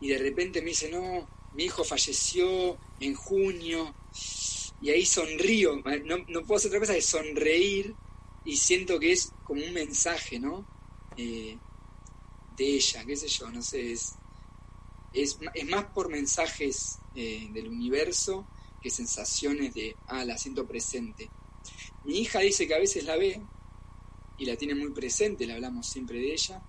[0.01, 3.95] Y de repente me dice, no, mi hijo falleció en junio,
[4.83, 7.95] y ahí sonrío, no, puedo hacer otra cosa que sonreír
[8.45, 10.67] y siento que es como un mensaje, ¿no?
[11.17, 11.57] Eh,
[12.57, 14.17] de ella, qué sé yo, no sé, es,
[15.13, 15.39] es,
[15.69, 18.47] más por mensajes eh, del universo
[18.83, 21.31] que sensaciones de, ah, la siento presente.
[22.05, 23.41] Mi hija dice que a veces la ve
[24.37, 26.61] y la tiene muy presente, le hablamos siempre de ella.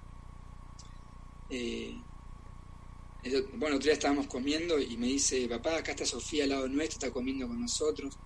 [1.50, 1.98] Eh,
[3.56, 6.98] bueno, otro día estábamos comiendo y me dice, papá, acá está Sofía al lado nuestro,
[6.98, 8.18] está comiendo con nosotros.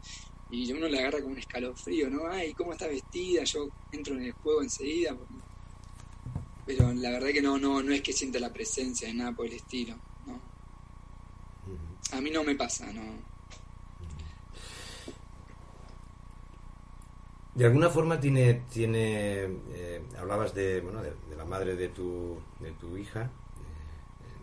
[0.50, 2.28] Y uno le agarra como un escalofrío, ¿no?
[2.28, 3.44] Ay, ¿cómo está vestida?
[3.44, 5.16] Yo entro en el juego enseguida
[6.68, 9.46] pero la verdad que no, no, no es que sienta la presencia de nada por
[9.46, 10.40] el estilo, ¿no?
[12.12, 13.02] A mí no me pasa, no.
[17.56, 22.72] De alguna forma tiene, tiene eh, hablabas de, bueno, de, la madre de tu, de
[22.74, 23.32] tu hija,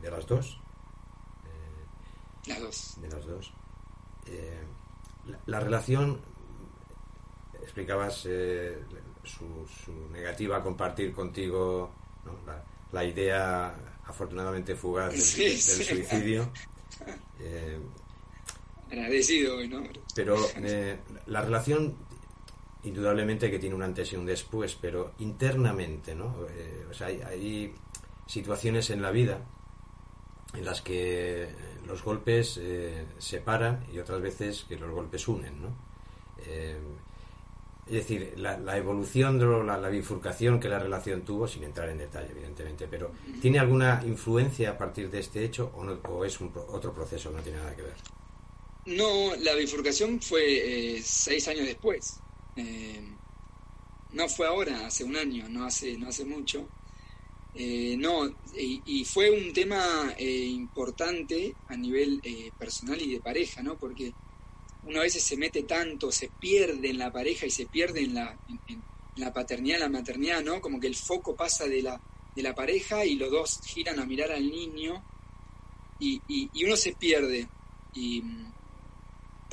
[0.04, 0.60] de las dos.
[2.46, 2.94] las dos.
[3.00, 3.52] De las dos.
[5.46, 6.20] La, relación,
[7.62, 11.90] explicabas su, su, negativa a compartir contigo
[12.92, 16.50] la, idea afortunadamente fugaz del, suicidio.
[18.90, 19.82] Agradecido, ¿no?
[20.14, 20.36] Pero
[21.26, 21.96] la relación
[22.84, 26.46] indudablemente que tiene un antes y un después, pero internamente, ¿no?
[26.50, 27.74] Eh, o sea, hay,
[28.26, 29.38] situaciones en la vida
[30.52, 31.48] en las que
[31.86, 35.68] los golpes eh, separan y otras veces que los golpes unen, ¿no?
[36.46, 36.76] Eh,
[37.86, 42.30] es decir, la, evolución, de la, bifurcación que la relación tuvo, sin entrar en detalle,
[42.30, 46.94] evidentemente, pero ¿tiene alguna influencia a partir de este hecho o, no, es un, otro
[46.94, 47.94] proceso que no tiene nada que ver?
[48.86, 52.20] No, la bifurcación fue seis años después.
[52.56, 53.02] Eh,
[54.12, 56.66] no fue ahora, hace un año, no hace, no hace mucho.
[57.54, 62.20] Eh, no, y, fue un tema eh, importante a nivel
[62.58, 63.76] personal y de pareja, ¿no?
[63.76, 64.12] Porque
[64.84, 68.14] uno a veces se mete tanto, se pierde en la pareja y se pierde en
[68.14, 68.36] la,
[69.16, 70.60] la paternidad, la maternidad, ¿no?
[70.60, 72.00] Como que el foco pasa de la,
[72.34, 75.02] de la pareja y los dos giran a mirar al niño
[76.00, 77.48] y, y uno se pierde.
[77.94, 78.22] Y,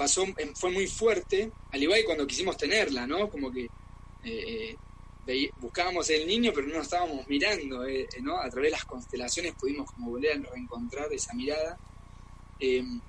[0.02, 3.30] pasó, em, fue muy fuerte, al igual que cuando quisimos tenerla, ¿no?
[3.30, 3.70] Como que eh,
[4.24, 4.78] eh,
[5.60, 8.38] buscábamos el niño, pero no nos estábamos mirando, eh, ¿no?
[8.38, 11.78] A través de las constelaciones pudimos como volver a reencontrar esa mirada.
[12.60, 13.00] Em,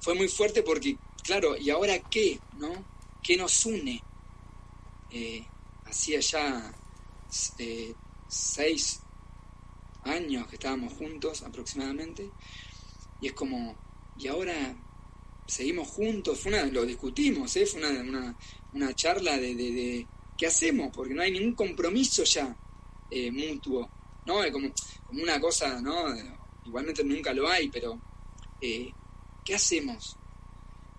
[0.00, 2.84] fue muy fuerte porque, claro, ¿y ahora qué, no?
[3.22, 4.02] ¿Qué nos une?
[5.86, 6.74] hacía ya
[8.28, 9.00] seis
[10.04, 12.30] años que estábamos juntos aproximadamente,
[13.20, 13.76] y es como,
[14.18, 14.76] ¿y ahora
[15.46, 17.66] seguimos juntos, fue una, lo discutimos, ¿eh?
[17.66, 18.36] fue una,
[18.72, 22.56] una, charla de, de, qué hacemos, porque no hay ningún compromiso ya
[23.10, 23.88] eh, mutuo,
[24.26, 24.40] ¿no?
[24.52, 24.70] Como,
[25.06, 25.94] como una cosa, ¿no?
[26.64, 28.00] Igualmente nunca lo hay, pero
[28.60, 28.92] eh,
[29.44, 30.16] ¿qué hacemos?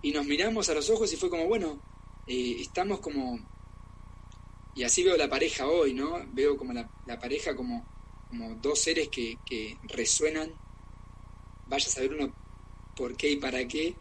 [0.02, 1.82] Y nos miramos a los ojos y fue como, bueno,
[2.28, 3.40] eh, estamos como,
[4.76, 6.24] y así veo la pareja hoy, ¿no?
[6.32, 7.86] Veo como la, la pareja como,
[8.30, 10.52] como dos seres que, que resuenan,
[11.68, 12.34] vaya a saber uno
[12.96, 13.96] por qué y para qué,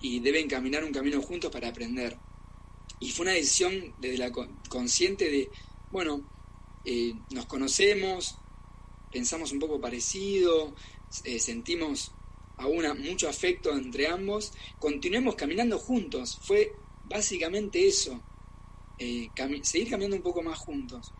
[0.00, 2.16] y deben caminar un camino juntos para aprender.
[3.00, 4.32] Y fue una decisión desde la
[4.68, 5.50] consciente de,
[5.90, 6.22] bueno,
[6.84, 8.38] eh, nos conocemos,
[9.12, 10.74] pensamos un poco parecido,
[11.24, 12.12] eh, sentimos
[12.56, 16.38] aún mucho afecto entre ambos, continuemos caminando juntos.
[16.42, 18.20] Fue básicamente eso,
[18.98, 19.28] eh,
[19.62, 21.12] seguir caminando un poco más juntos.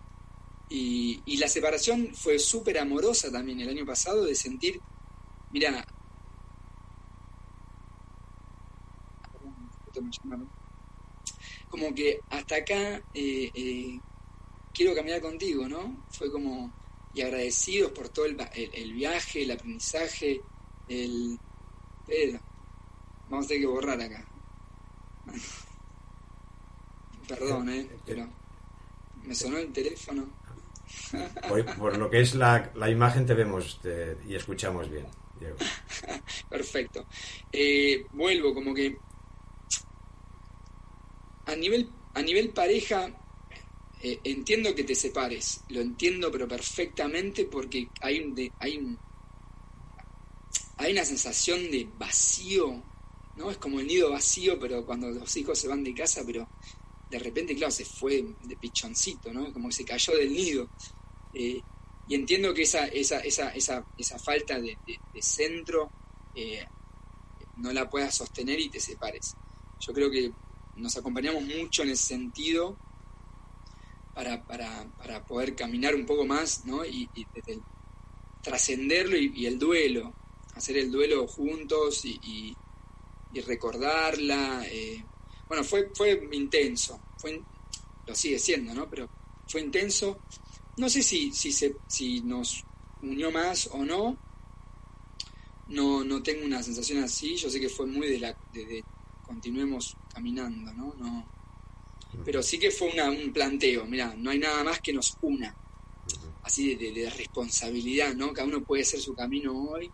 [0.68, 4.80] Y, y la separación fue súper amorosa también el año pasado de sentir,
[5.52, 5.86] mira,
[11.68, 14.00] como que hasta acá eh, eh,
[14.72, 16.04] quiero caminar contigo, ¿no?
[16.10, 16.72] Fue como,
[17.14, 20.40] y agradecidos por todo el, viaje, el aprendizaje,
[20.88, 21.38] el...
[22.06, 22.38] Pero,
[23.28, 24.24] vamos a tener que borrar acá.
[27.28, 27.88] Perdón, ¿eh?
[28.04, 28.28] Pero
[29.24, 30.28] me sonó el teléfono.
[31.78, 33.80] por, lo que es la, la imagen te vemos
[34.28, 35.06] y escuchamos bien.
[36.48, 37.06] Perfecto.
[37.52, 38.96] Eh, vuelvo, como que
[41.46, 43.10] a nivel, a nivel pareja,
[44.02, 48.96] eh, entiendo que te separes, lo entiendo pero perfectamente porque hay, un, de, hay,
[50.76, 52.82] hay una sensación de vacío,
[53.36, 53.50] ¿no?
[53.50, 56.48] Es como el nido vacío, pero cuando los hijos se van de casa, pero
[57.10, 59.52] de repente, claro, se fue de pichoncito, ¿no?
[59.52, 60.68] Como que se cayó del nido.
[61.32, 61.60] Eh,
[62.08, 64.76] y entiendo que esa, esa, esa, esa, esa falta de,
[65.20, 65.90] centro
[66.34, 66.64] eh,
[67.56, 69.34] no la puedas sostener y te separes.
[69.80, 70.32] Yo creo que
[70.76, 72.76] nos acompañamos mucho en ese sentido
[74.14, 76.84] para, para, para poder caminar un poco más, ¿no?
[76.84, 77.08] Y,
[78.42, 80.14] trascenderlo y, el duelo,
[80.54, 82.56] hacer el duelo juntos y,
[83.44, 84.64] recordarla.
[84.70, 85.04] Eh,
[85.46, 87.42] bueno, fue, fue intenso, fue,
[88.06, 88.88] lo sigue siendo, ¿no?
[88.88, 89.10] Pero
[89.46, 90.18] fue intenso.
[90.78, 92.64] No sé si, si, se, si nos
[93.02, 94.16] unió más o no.
[95.68, 97.36] No, no tengo una sensación así.
[97.36, 98.82] Yo sé que fue muy de la, de
[99.26, 100.94] continuemos caminando, ¿no?
[100.98, 101.36] no
[102.24, 105.54] pero sí que fue una, un planteo, mira, no hay nada más que nos una,
[106.42, 108.32] así de, responsabilidad, ¿no?
[108.32, 109.90] Cada uno puede hacer su camino hoy,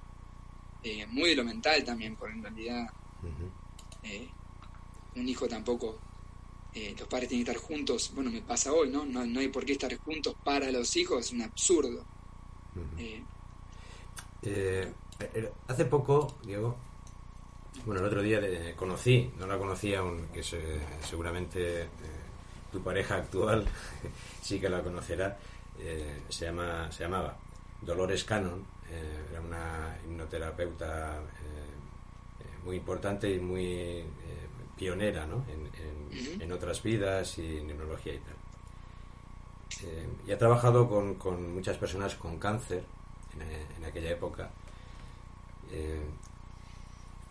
[0.83, 2.87] eh, muy de lo mental también, porque en realidad
[4.05, 4.29] eh,
[5.17, 5.99] un hijo tampoco,
[6.75, 9.05] eh, los padres tienen que estar juntos, bueno, me pasa hoy, ¿no?
[9.05, 9.27] ¿no?
[9.27, 12.05] No hay por qué estar juntos para los hijos, es un absurdo.
[15.67, 16.77] hace poco, Diego,
[17.85, 18.41] bueno, el otro día
[18.77, 21.87] conocí, no la conocía, aún, que seguramente eh,
[22.71, 23.67] tu pareja actual
[24.43, 25.37] sí que la conocerá,
[26.29, 27.37] se, llama, se llamaba
[27.81, 28.65] Dolores Cannon,
[29.31, 31.19] era una hipnoterapeuta
[32.65, 34.05] muy importante y muy
[34.77, 35.45] pionera ¿no?
[35.49, 38.35] en, en, otras vidas y neurología y tal.
[40.27, 42.85] y ha trabajado con, con, muchas personas con cáncer
[43.79, 44.51] en, aquella época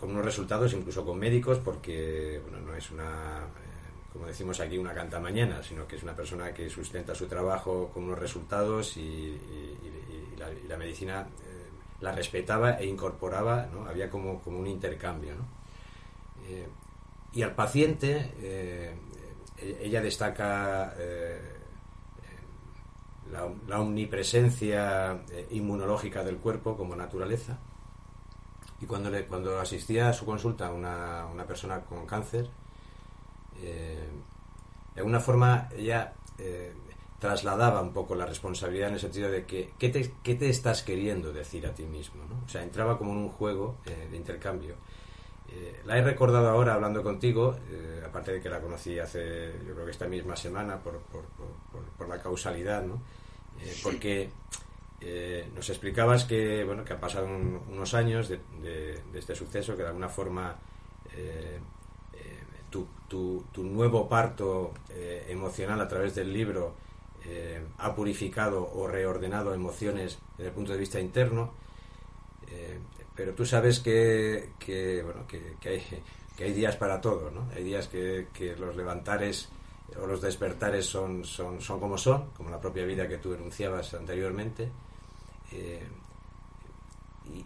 [0.02, 4.76] con unos resultados, incluso con médicos, porque bueno, no es una, eh, como decimos aquí,
[4.76, 8.98] una canta mañana, sino que es una persona que sustenta su trabajo con unos resultados
[8.98, 9.40] y,
[10.68, 13.86] la, medicina eh, la respetaba e incorporaba, ¿no?
[13.86, 15.36] había como, como un intercambio.
[15.36, 15.46] ¿no?
[16.50, 16.68] Eh,
[17.34, 18.98] y al paciente,
[19.80, 20.96] ella destaca
[23.32, 27.60] la, la, omnipresencia inmunológica del cuerpo como naturaleza
[28.82, 32.50] y cuando, le, cuando asistía a su consulta una, una persona con cáncer,
[33.62, 34.10] eh,
[34.96, 36.74] de alguna forma ella eh,
[37.20, 40.82] trasladaba un poco la responsabilidad en el sentido de que ¿qué te, qué te estás
[40.82, 42.24] queriendo decir a ti mismo?
[42.28, 42.44] ¿no?
[42.44, 44.76] O sea, entraba como en un juego eh, de intercambio.
[45.86, 47.56] la he recordado ahora hablando contigo,
[48.08, 51.26] aparte de que la conocí hace, yo creo que esta misma semana por, por,
[51.72, 53.02] por, por la causalidad, ¿no?
[53.84, 54.32] porque
[55.04, 59.88] eh, nos explicabas que bueno que han pasado unos años de, este suceso que de
[59.88, 60.56] alguna forma
[61.16, 61.60] eh,
[62.14, 64.74] eh, tu, tu, nuevo parto
[65.28, 66.76] emocional a través del libro
[67.80, 71.54] ha purificado o reordenado emociones desde el punto de vista interno
[73.16, 75.84] pero tú sabes que, que bueno que, que, hay,
[76.38, 77.50] que hay días para todo ¿no?
[77.56, 79.50] hay días que, que los levantares
[80.00, 83.94] o los despertares son, son, son como son, como la propia vida que tú enunciabas
[83.94, 84.70] anteriormente,
[85.54, 85.88] eh,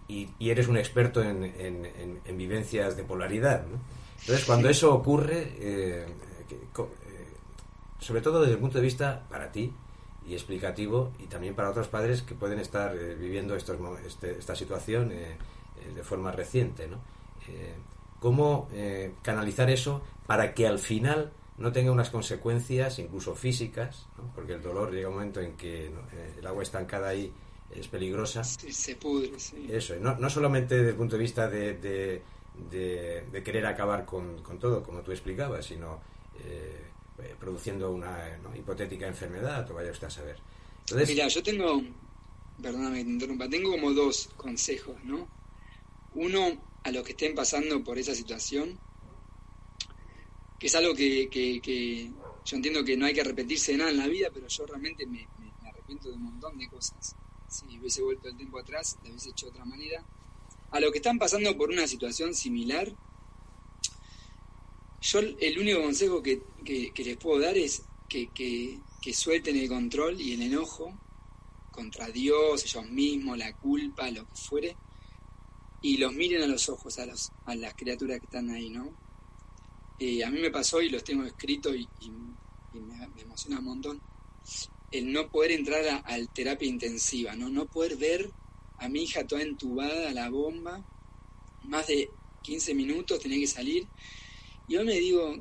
[0.07, 3.65] y, eres un experto en, vivencias de polaridad.
[4.21, 6.05] Entonces, cuando eso ocurre, eh,
[6.49, 6.85] eh,
[7.99, 9.73] sobre todo desde el punto de vista para ti
[10.27, 15.09] y explicativo, y también para otros padres que pueden estar viviendo estos, este, esta situación
[15.09, 16.99] de forma reciente, ¿no?
[18.19, 18.69] ¿Cómo
[19.21, 24.91] canalizar eso para que al final no tenga unas consecuencias, incluso físicas, porque el dolor
[24.91, 25.91] llega un momento en que
[26.37, 27.31] el agua estancada ahí
[27.71, 28.43] es peligrosa.
[28.43, 29.67] se pudre, sí.
[29.69, 34.59] Eso, no, no solamente desde el punto de vista de, de, querer acabar con, con,
[34.59, 36.01] todo, como tú explicabas, sino
[36.39, 36.85] eh,
[37.39, 40.37] produciendo una hipotética enfermedad, o vaya usted a saber.
[40.81, 41.81] Entonces, Mira, yo tengo,
[42.61, 45.27] perdóname que te interrumpa, tengo como dos consejos, ¿no?
[46.13, 48.79] Uno, a los que estén pasando por esa situación,
[50.59, 52.11] que es algo que, que,
[52.45, 55.05] yo entiendo que no hay que repetirse de nada en la vida, pero yo realmente
[55.07, 57.15] me, me arrepiento de un montón de cosas
[57.55, 60.03] si hubiese vuelto el tiempo atrás, lo hubiese hecho de otra manera.
[60.71, 62.91] A los que están pasando por una situación similar,
[65.01, 70.33] yo el único consejo que, les puedo dar es que, que, suelten el control y
[70.33, 70.97] el enojo
[71.71, 74.75] contra Dios, ellos mismos, la culpa, lo que fuere,
[75.81, 78.89] y los miren a los ojos a, los, a las criaturas que están ahí, ¿no?
[79.99, 81.87] Eh, a mí me pasó y los tengo escritos y,
[82.73, 84.01] me, emociona un montón
[84.97, 87.49] el no poder entrar a, a, terapia intensiva, ¿no?
[87.49, 88.31] No poder ver
[88.77, 90.83] a mi hija toda entubada a la bomba,
[91.63, 92.09] más de
[92.43, 93.87] 15 minutos tenía que salir.
[94.67, 95.35] Y yo me digo,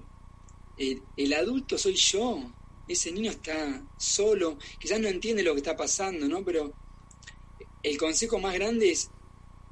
[0.77, 2.41] el, adulto soy yo,
[2.89, 6.45] ese niño está solo, quizás no entiende lo que está pasando, ¿no?
[6.45, 6.73] Pero
[7.83, 9.11] el consejo más grande es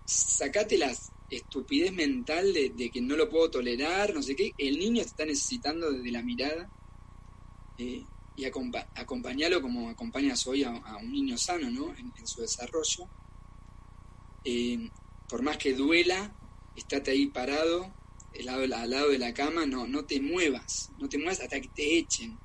[0.05, 0.95] sacate la
[1.31, 4.53] estupidez mental de, de, que no lo puedo tolerar, no sé qué.
[4.59, 6.71] El niño está necesitando desde la mirada.
[7.79, 8.05] Eh,
[8.37, 11.95] y acompañarlo como acompañas hoy a, un niño sano, ¿no?
[11.95, 13.09] En, su desarrollo.
[14.45, 14.91] Eh,
[15.29, 16.33] por más que duela,
[16.77, 17.93] estate ahí parado,
[18.39, 21.61] al lado, al lado de la cama, no, no te muevas, no te muevas hasta
[21.61, 22.39] que te echen.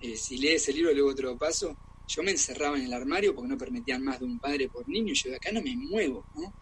[0.00, 3.48] Eh, si lees el libro, luego otro paso, yo me encerraba en el armario porque
[3.48, 6.24] no permitían más de un padre por niño, y yo de acá no me muevo,
[6.34, 6.52] ¿no?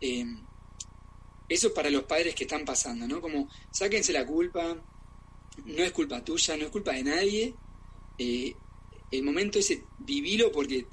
[0.00, 0.24] Eh,
[1.48, 3.20] eso es para los padres que están pasando, ¿no?
[3.20, 4.76] Como sáquense la culpa,
[5.64, 7.54] no es culpa tuya, no es culpa de nadie,
[8.18, 8.54] eh,
[9.10, 10.86] el momento ese, vivilo porque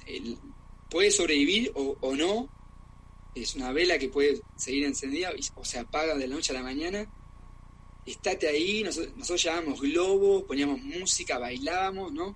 [0.90, 2.48] puede sobrevivir o, no.
[3.34, 6.62] Es una vela que puede seguir encendida o se apaga de la noche a la
[6.62, 7.08] mañana.
[8.04, 12.34] Estate ahí, nosotros, nosotros llevábamos globos, poníamos música, bailábamos, ¿no?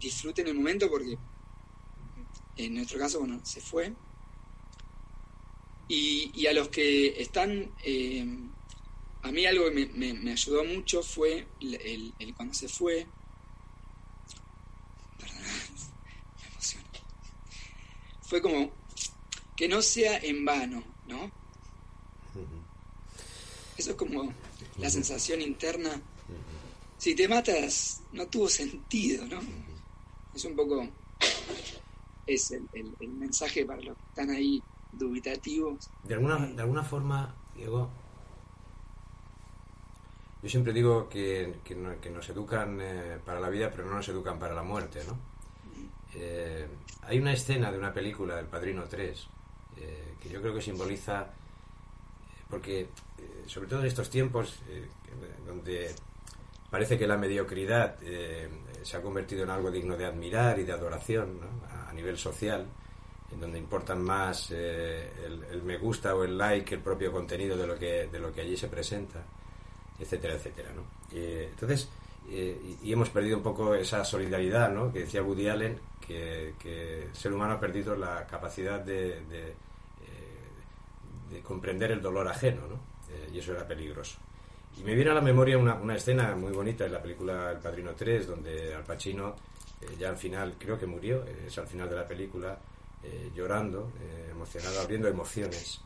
[0.00, 1.18] Disfruten el momento porque
[2.56, 3.92] en nuestro caso, bueno, se fue.
[5.88, 8.26] Y, a los que están, eh,
[9.22, 13.06] a mí algo que me, ayudó mucho fue el, cuando se fue,
[18.34, 18.68] fue como
[19.54, 21.30] que no sea en vano, ¿no?
[23.76, 24.32] Eso es como
[24.78, 26.02] la sensación interna.
[26.98, 29.38] si te matas, no tuvo sentido, ¿no?
[30.34, 30.84] Es un poco,
[32.26, 34.60] es el, el, mensaje para los que están ahí
[34.90, 35.88] dubitativos.
[36.02, 37.88] De alguna, de alguna forma, Diego,
[40.42, 44.40] yo siempre digo que, que, nos educan eh, para la vida, pero no nos educan
[44.40, 45.33] para la muerte, ¿no?
[46.16, 46.66] Eh,
[47.02, 49.26] hay una escena de una película, El Padrino 3,
[49.78, 51.26] eh, que yo creo que simboliza,
[52.48, 52.88] porque
[53.46, 54.60] sobre todo en estos tiempos
[55.46, 55.94] donde
[56.74, 58.48] parece que la mediocridad eh,
[58.82, 61.38] se ha convertido en algo digno de admirar y de adoración
[61.88, 62.66] a, nivel social,
[63.32, 67.68] en donde importan más eh, el, me gusta o el like el propio contenido de
[67.68, 69.22] lo que, de lo que allí se presenta,
[70.00, 70.70] etcétera, etcétera.
[70.74, 70.82] ¿no?
[71.12, 71.88] entonces,
[72.30, 74.92] eh, y, hemos perdido un poco esa solidaridad ¿no?
[74.92, 76.54] que decía Woody Allen, que,
[77.08, 79.54] el ser humano ha perdido la capacidad de, de,
[81.30, 82.78] de comprender el dolor ajeno, ¿no?
[83.32, 84.18] y eso era peligroso.
[84.78, 87.92] Y me viene a la memoria una, escena muy bonita en la película El Padrino
[87.94, 89.36] 3, donde Al Pacino,
[89.80, 92.58] eh, ya al final, creo que murió, eh, es al final de la película,
[93.02, 93.92] eh, llorando,
[94.30, 95.80] emocionado, abriendo emociones,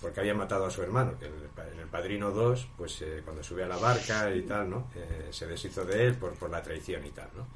[0.00, 1.32] porque había matado a su hermano, que en
[1.80, 4.88] el, Padrino 2, pues cuando sube a la barca y tal, ¿no?
[5.30, 7.46] se deshizo de él por, por la traición y tal, ¿no?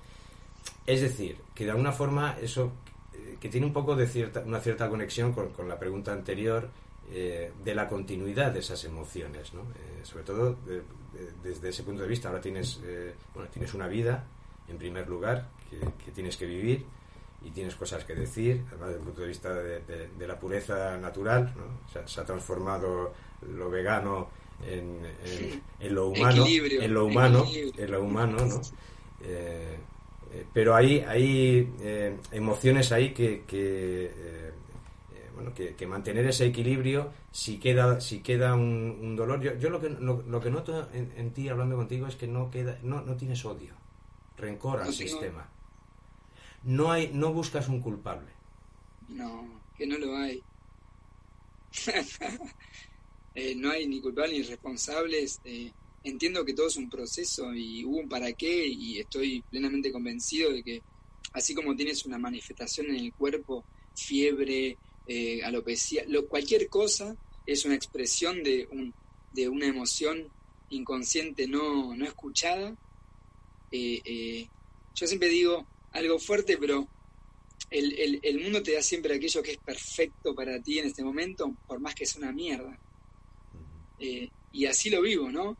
[0.86, 2.72] Es decir, que de alguna forma eso,
[3.38, 6.70] que tiene un poco de cierta, una cierta conexión con, con la pregunta anterior,
[7.10, 9.62] eh, de la continuidad de esas emociones, ¿no?
[9.62, 10.56] Eh, sobre todo
[11.42, 12.28] desde ese punto de vista.
[12.28, 14.24] Ahora tienes, eh, bueno, tienes una vida,
[14.66, 16.86] en primer lugar, que, tienes que vivir
[17.44, 21.52] y tienes cosas que decir, además desde el punto de vista de, la pureza natural,
[21.56, 22.06] ¿no?
[22.06, 23.12] se, ha transformado
[23.54, 24.28] lo vegano
[24.66, 25.00] en,
[25.80, 28.60] en, lo humano, en lo humano, en lo humano, ¿no?
[30.52, 31.68] pero hay, hay
[32.32, 34.52] emociones ahí que, que
[35.34, 39.40] bueno, que, mantener ese equilibrio, si queda, si queda un, dolor.
[39.40, 42.78] Yo, yo lo, que, lo, que noto en, ti hablando contigo es que no, queda,
[42.82, 43.74] no, no tienes odio,
[44.36, 45.48] rencor al sistema.
[46.64, 48.30] No, hay, no buscas un culpable.
[49.08, 50.42] No, que no lo hay.
[53.34, 55.40] Eh, no hay ni culpables ni responsables.
[55.46, 55.72] Eh,
[56.04, 60.52] entiendo que todo es un proceso y hubo un para qué y estoy plenamente convencido
[60.52, 60.82] de que
[61.32, 67.64] así como tienes una manifestación en el cuerpo, fiebre, eh, alopecia, lo, cualquier cosa es
[67.64, 68.94] una expresión de, un,
[69.32, 70.28] de una emoción
[70.70, 72.76] inconsciente no, no escuchada.
[73.70, 74.48] Eh, eh,
[74.94, 76.88] yo siempre digo algo fuerte, pero
[77.70, 81.54] el, el, mundo te da siempre aquello que es perfecto para ti en este momento,
[81.66, 82.78] por más que sea una mierda.
[83.98, 85.56] y así lo vivo, ¿no?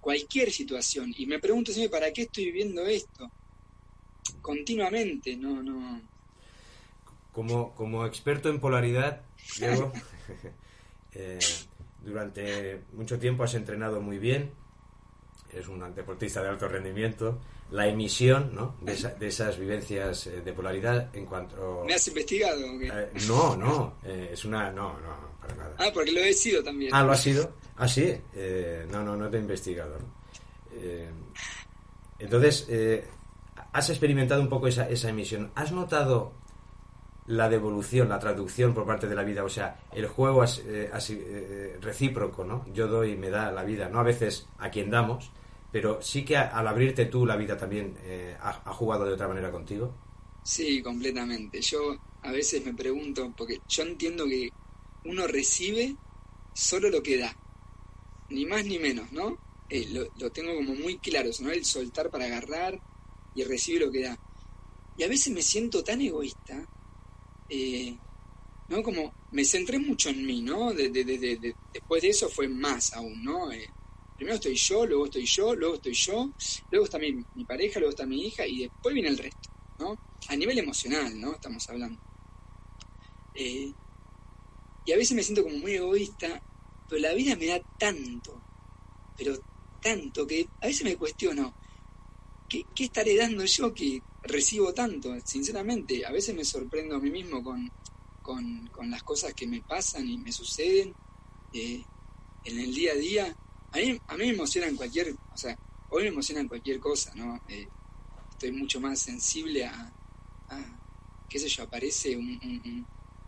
[0.00, 1.14] cualquier situación.
[1.16, 3.30] Y me pregunto siempre, ¿para qué estoy viviendo esto?
[4.42, 6.00] Continuamente, no, no,
[7.32, 9.22] como, como experto en polaridad,
[9.58, 9.92] Diego,
[11.12, 11.38] eh,
[12.02, 14.50] durante mucho tiempo has entrenado muy bien,
[15.52, 17.40] eres un deportista de alto rendimiento,
[17.70, 18.76] la emisión ¿no?
[18.80, 21.84] de, de esas vivencias eh, de polaridad en cuanto...
[21.86, 22.60] ¿Me has investigado?
[22.80, 24.70] Eh, no, no, es una...
[24.70, 25.74] No, no, para nada.
[25.78, 26.92] Ah, porque lo he sido también.
[26.94, 27.52] Ah, lo has sido.
[27.76, 28.14] Ah, sí.
[28.90, 29.98] no, no, no te he investigado.
[32.18, 32.66] entonces,
[33.72, 35.50] has experimentado un poco esa, esa emisión.
[35.54, 36.40] ¿Has notado
[37.30, 39.44] la devolución, la traducción por parte de la vida.
[39.44, 42.64] O sea, el juego eh, eh, recíproco, ¿no?
[42.72, 45.30] Yo doy y me da la vida, no a veces a quien damos,
[45.72, 49.50] pero sí que al abrirte tú la vida también eh, ha, jugado de otra manera
[49.50, 49.94] contigo.
[50.42, 51.60] Sí, completamente.
[51.60, 54.50] Yo a veces me pregunto, porque yo entiendo que
[55.04, 55.96] uno recibe
[56.52, 57.34] solo lo que da,
[58.30, 59.38] ni más ni menos, ¿no?
[59.70, 61.50] lo, lo, tengo como muy claro, ¿no?
[61.50, 62.80] El soltar para agarrar
[63.34, 64.18] y recibir lo que da.
[64.96, 66.66] Y a veces me siento tan egoísta
[67.50, 67.96] eh,
[68.68, 68.82] ¿no?
[68.82, 70.72] Como me centré mucho en mí, ¿no?
[70.72, 70.88] De,
[71.72, 73.50] después de eso fue más aún, ¿no?
[73.52, 73.68] Eh,
[74.20, 76.30] primero estoy yo, luego estoy yo, luego estoy yo,
[76.70, 79.48] luego está mi, pareja, luego está mi hija y después viene el resto,
[79.78, 79.98] ¿no?
[80.28, 81.32] A nivel emocional, ¿no?
[81.32, 81.98] Estamos hablando.
[83.32, 83.72] Eh,
[84.84, 86.42] y a veces me siento como muy egoísta,
[86.86, 88.42] pero la vida me da tanto,
[89.16, 89.38] pero
[89.80, 91.54] tanto que a veces me cuestiono,
[92.46, 96.04] ¿qué, qué estaré dando yo que recibo tanto, sinceramente.
[96.04, 97.72] A veces me sorprendo a mí mismo con,
[98.20, 100.94] con, las cosas que me pasan y me suceden
[101.54, 101.82] eh,
[102.44, 103.36] en el día a día.
[103.72, 105.56] A mí, a mí me emocionan cualquier, o sea,
[105.90, 107.40] hoy me emocionan cualquier cosa, ¿no?
[107.48, 107.68] Eh,
[108.30, 109.92] estoy mucho más sensible a,
[111.28, 112.86] qué sé yo, aparece un, un,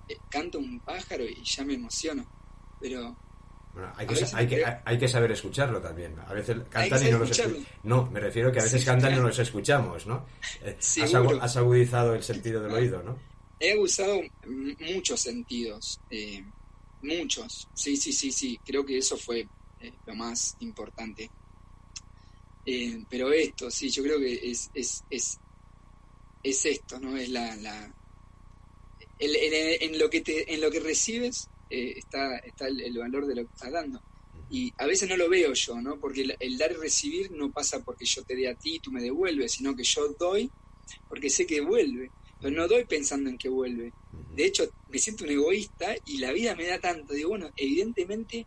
[0.08, 2.26] eh, canto un pájaro y ya me emociono.
[2.80, 3.16] Pero
[3.74, 6.16] bueno, hay que, hay, que, hay que saber escucharlo también.
[6.26, 7.66] A veces cantan y no los escuchamos.
[7.84, 10.26] No, me refiero que a veces cantan y no los escuchamos, ¿no?
[10.62, 10.76] Eh,
[11.40, 13.18] has, agudizado el sentido del oído, ¿no?
[13.60, 14.20] He abusado
[14.80, 16.00] muchos sentidos,
[17.02, 17.68] muchos.
[17.74, 18.58] Sí, sí, sí, sí.
[18.64, 19.46] Creo que eso fue
[19.82, 21.30] eh, lo más importante.
[22.64, 25.38] Eh, pero esto, sí, yo creo que es, es, es,
[26.42, 27.16] es esto, ¿no?
[27.16, 27.56] Es la...
[27.56, 27.94] la
[29.18, 33.46] en, lo que te, en lo que recibes eh, está, está el, valor de lo
[33.46, 34.02] que estás dando.
[34.50, 35.98] Y a veces no lo veo yo, ¿no?
[35.98, 38.90] Porque el, dar y recibir no pasa porque yo te dé a ti y tú
[38.90, 40.50] me devuelves, sino que yo doy
[41.08, 42.10] porque sé que vuelve.
[42.40, 43.92] Pero no doy pensando en que vuelve.
[44.34, 47.14] De hecho, me siento un egoísta y la vida me da tanto.
[47.14, 48.46] Digo, bueno, evidentemente,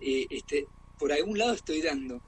[0.00, 0.66] eh, este,
[0.98, 2.20] por algún lado estoy dando.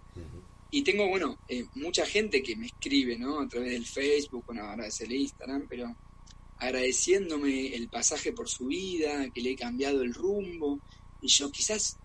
[0.70, 3.40] Y tengo, bueno, eh, mucha gente que me escribe, ¿no?
[3.40, 5.96] A través del Facebook, bueno, ahora es el Instagram, pero
[6.58, 10.78] agradeciéndome el pasaje por su vida, que le he cambiado el rumbo.
[11.22, 11.96] Y yo quizás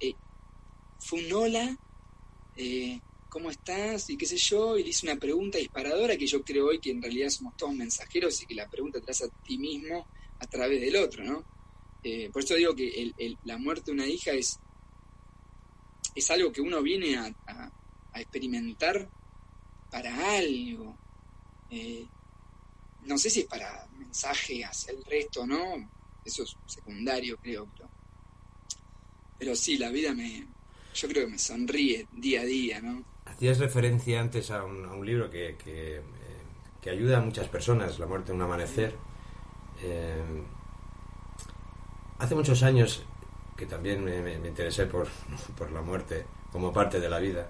[0.00, 0.14] eh,
[0.98, 1.78] fue un hola,
[2.56, 2.98] eh,
[3.28, 4.08] ¿cómo estás?
[4.08, 6.92] Y qué sé yo, y le hice una pregunta disparadora que yo creo hoy que
[6.92, 10.06] en realidad somos todos mensajeros y que la pregunta te hace a ti mismo
[10.38, 11.44] a través del otro, ¿no?
[12.32, 13.12] por eso digo que
[13.44, 14.58] la muerte de una hija es
[16.14, 17.32] es algo que uno viene a,
[18.14, 19.08] experimentar
[19.90, 20.96] para algo.
[21.70, 22.04] Eh,
[23.04, 25.88] no sé si es para mensaje hacia el resto, ¿no?
[26.24, 27.68] Eso es secundario, creo.
[29.38, 30.46] Pero, sí, la vida me.
[30.94, 33.04] Yo creo que me sonríe día a día, ¿no?
[33.24, 36.02] Hacías referencia antes a un, libro que, eh,
[36.82, 38.96] que, ayuda a muchas personas, La muerte en un amanecer.
[39.80, 40.42] Eh,
[42.18, 43.04] hace muchos años
[43.58, 45.08] que también me, interesé por,
[45.58, 47.48] por, la muerte como parte de la vida.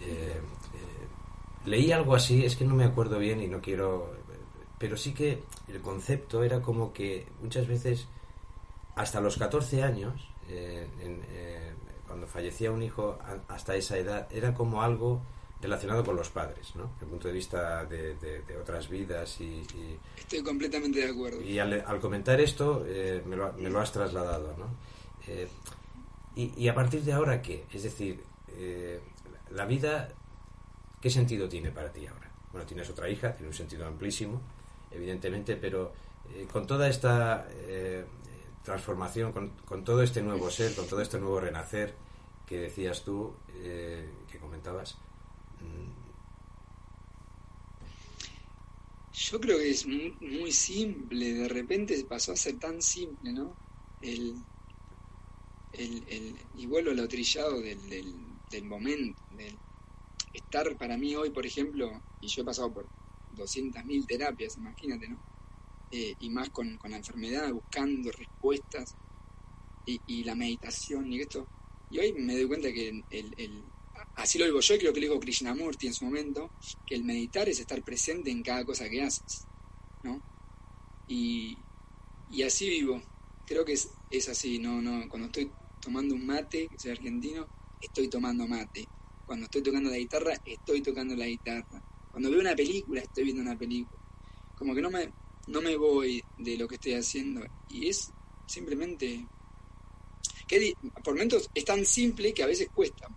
[0.00, 4.14] Eh, eh, leí algo así, es que no me acuerdo bien y no quiero,
[4.78, 8.06] pero sí que el concepto era como que muchas veces,
[8.94, 10.86] hasta los 14 años, eh,
[12.06, 15.20] cuando fallecía un hijo, hasta esa edad, era como algo
[15.60, 16.84] relacionado con los padres, ¿no?
[16.92, 19.62] Desde el punto de vista de, otras vidas y,
[20.16, 21.42] Estoy completamente de acuerdo.
[21.42, 22.84] Y al, comentar esto
[23.26, 24.68] me lo, me, lo, has trasladado, ¿no?
[25.30, 25.48] Eh,
[26.36, 27.64] y, a partir de ahora, ¿qué?
[27.72, 29.00] Es decir, eh,
[29.50, 30.08] la vida,
[31.00, 32.30] ¿qué sentido tiene para ti ahora?
[32.52, 34.40] Bueno, tienes otra hija, tiene un sentido amplísimo,
[34.90, 35.92] evidentemente, pero
[36.34, 37.46] eh, con toda esta
[38.64, 41.94] transformación, con, todo este nuevo ser, con todo este nuevo renacer
[42.46, 44.96] que decías tú, que comentabas,
[45.60, 46.00] mm,
[49.12, 53.54] yo creo que es muy, simple, de repente pasó a ser tan simple, ¿no?
[55.72, 57.78] El, el, y vuelvo lo trillado del,
[58.50, 59.56] del, momento, del
[60.32, 62.88] estar para mí hoy, por ejemplo, y yo he pasado por
[63.36, 65.18] 200.000 terapias, imagínate, ¿no?
[65.92, 68.94] Eh, y más con, con, la enfermedad, buscando respuestas
[69.86, 71.48] y, y, la meditación y esto.
[71.90, 73.64] Y hoy me doy cuenta que el, el,
[74.14, 76.50] así lo digo yo y creo que lo dijo Krishnamurti en su momento,
[76.86, 79.46] que el meditar es estar presente en cada cosa que haces,
[80.04, 80.22] ¿no?
[81.08, 81.58] Y,
[82.30, 83.02] y así vivo.
[83.46, 85.50] Creo que es, es así, no, no, cuando estoy
[85.80, 87.46] tomando un mate, que soy argentino,
[87.80, 88.86] estoy tomando mate.
[89.26, 91.82] Cuando estoy tocando la guitarra, estoy tocando la guitarra.
[92.10, 94.00] Cuando veo una película, estoy viendo una película.
[94.56, 95.12] Como que no me,
[95.46, 97.42] no me voy de lo que estoy haciendo.
[97.68, 98.12] Y es
[98.46, 99.26] simplemente...
[100.46, 100.74] Que
[101.04, 103.08] por momentos es tan simple que a veces cuesta.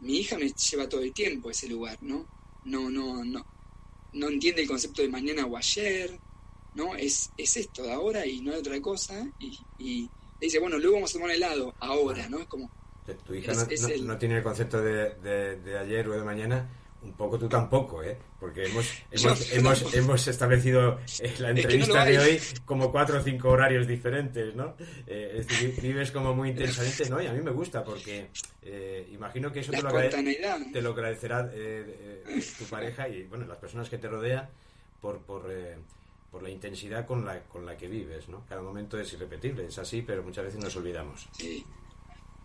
[0.00, 2.26] mi hija me lleva todo el tiempo a ese lugar, ¿no?
[2.64, 3.44] No, no, no.
[4.12, 6.20] No entiende el concepto de mañana o ayer,
[6.74, 6.94] ¿no?
[6.94, 9.26] Es, es esto de ahora y no hay otra cosa.
[9.78, 10.10] y
[10.46, 12.40] dice, bueno, luego vamos a tomar helado, ahora, ¿no?
[12.40, 12.70] Es como...
[13.26, 13.52] Tu hija
[14.04, 16.68] no, tiene el concepto de, de, ayer o de mañana,
[17.02, 18.16] un poco tú tampoco, ¿eh?
[18.38, 18.88] Porque hemos,
[19.50, 21.00] hemos, hemos, establecido
[21.38, 24.76] la entrevista de hoy como cuatro o cinco horarios diferentes, ¿no?
[25.08, 27.20] Eh, es decir, vives como muy intensamente, ¿no?
[27.20, 28.28] Y a mí me gusta porque
[28.62, 33.58] eh, imagino que eso te lo, te lo, agradecerá eh, tu pareja y, bueno, las
[33.58, 34.48] personas que te rodean
[35.00, 35.18] por...
[35.22, 35.50] por
[36.32, 38.46] por la intensidad con la, con la que vives, ¿no?
[38.48, 41.28] Cada momento es irrepetible, es así, pero muchas veces nos olvidamos.
[41.32, 41.62] Sí.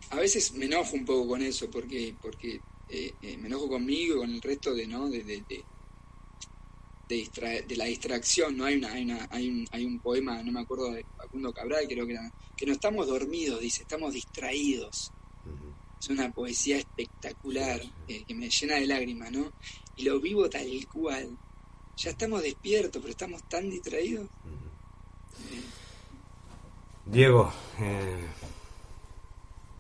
[0.10, 2.60] A veces me enojo un poco con eso, porque, porque
[2.90, 5.10] eh, eh, me enojo conmigo y con el resto de, ¿no?
[5.10, 5.64] De, de, de,
[7.66, 8.66] de, la distracción, ¿no?
[8.66, 11.86] Hay, una, hay, una, hay, un, hay un poema, no me acuerdo, de Facundo Cabral,
[11.88, 15.14] creo que era, que no estamos dormidos, dice, estamos distraídos.
[15.98, 19.54] Es una poesía espectacular, eh, que me llena de lágrimas, ¿no?
[19.96, 21.38] Y lo vivo tal cual
[21.98, 24.28] ya estamos despiertos, pero estamos tan distraídos.
[27.06, 28.28] Diego, eh,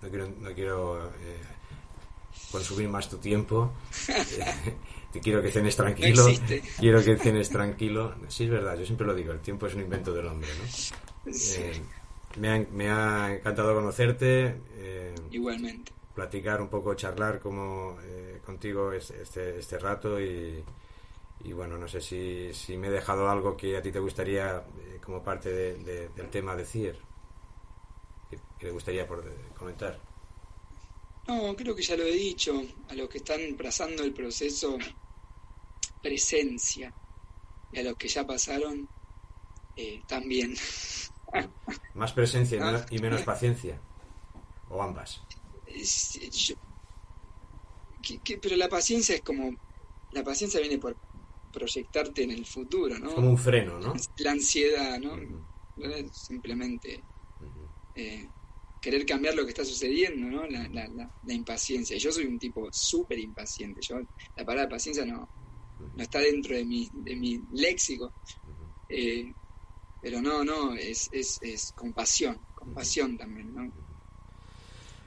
[0.01, 1.41] no quiero, no quiero eh,
[2.51, 3.72] consumir más tu tiempo.
[5.13, 6.26] te quiero que cenes tranquilo.
[6.80, 8.15] quiero que cenes tranquilo.
[8.30, 10.49] Sí, es verdad, yo siempre lo digo, el tiempo es un invento del hombre.
[10.57, 11.32] ¿no?
[11.32, 11.82] Eh,
[12.39, 14.59] me, ha, me, ha, encantado conocerte.
[15.30, 15.91] Igualmente.
[16.15, 17.97] Platicar un poco, charlar como
[18.43, 20.63] contigo este, este rato y
[21.44, 24.58] y bueno, no sé si, si me he dejado algo que a ti te gustaría
[24.80, 26.98] eh, como parte del tema decir,
[28.30, 29.24] que, que te gustaría por,
[29.58, 30.00] comentar.
[31.28, 32.62] No, creo que ya lo he dicho.
[32.90, 34.78] A los que están trazando el proceso,
[36.02, 36.94] presencia.
[37.72, 38.88] Y a los que ya pasaron,
[39.76, 40.56] eh, también.
[41.94, 43.80] Más presencia y menos, y menos paciencia.
[44.70, 45.22] O ambas.
[45.66, 46.56] Es- yo-
[48.02, 49.56] que- que- pero la paciencia es como.
[50.14, 50.96] La paciencia viene por
[51.58, 53.16] proyectarte en el futuro, ¿no?
[53.16, 53.93] Como un freno, ¿no?
[54.18, 55.18] La ansiedad, ¿no?
[55.78, 57.03] No es simplemente
[57.95, 58.28] eh,
[58.82, 60.47] querer cambiar lo que está sucediendo, ¿no?
[60.47, 61.95] La, la, la, la impaciencia.
[61.95, 63.82] Y yo soy un tipo súper impaciente.
[63.82, 63.99] Yo,
[64.36, 65.28] la palabra paciencia no,
[65.95, 68.14] no está dentro de mi, de mi léxico.
[68.89, 69.34] Eh,
[70.01, 73.72] pero no, no, es, es, es compasión, compasión también, ¿no?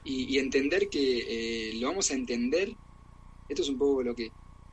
[0.03, 2.75] Y, y entender que eh, lo vamos a entender,
[3.47, 4.31] esto es un poco lo que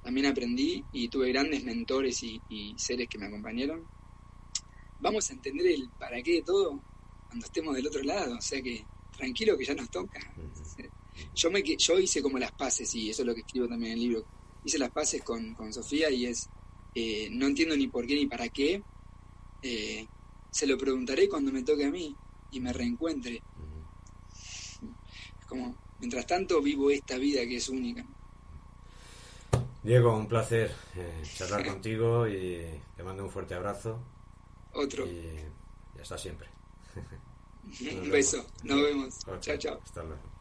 [0.08, 3.84] también aprendí y tuve grandes mentores y, y seres que me acompañaron.
[5.00, 6.80] Vamos a entender el para qué de todo
[7.26, 10.18] cuando estemos del otro lado, o sea que tranquilo que ya nos toca.
[11.34, 13.98] Yo, me, yo hice como las paces, y eso es lo que escribo también en
[13.98, 14.24] el libro,
[14.64, 16.48] hice las paces con, con Sofía y es,
[16.94, 18.82] eh, no entiendo ni por qué ni para qué,
[19.60, 20.06] eh,
[20.50, 22.16] se lo preguntaré cuando me toque a mí
[22.50, 23.42] y me reencuentre.
[25.38, 28.06] Es como, mientras tanto vivo esta vida que es única.
[29.88, 33.98] Diego, un placer eh, charlar contigo y te mando un fuerte abrazo
[34.74, 35.40] Otro, y,
[35.98, 36.46] hasta siempre.
[38.02, 39.18] un beso, nos vemos.
[39.40, 39.80] Chao, chao.
[39.82, 40.37] Hasta luego.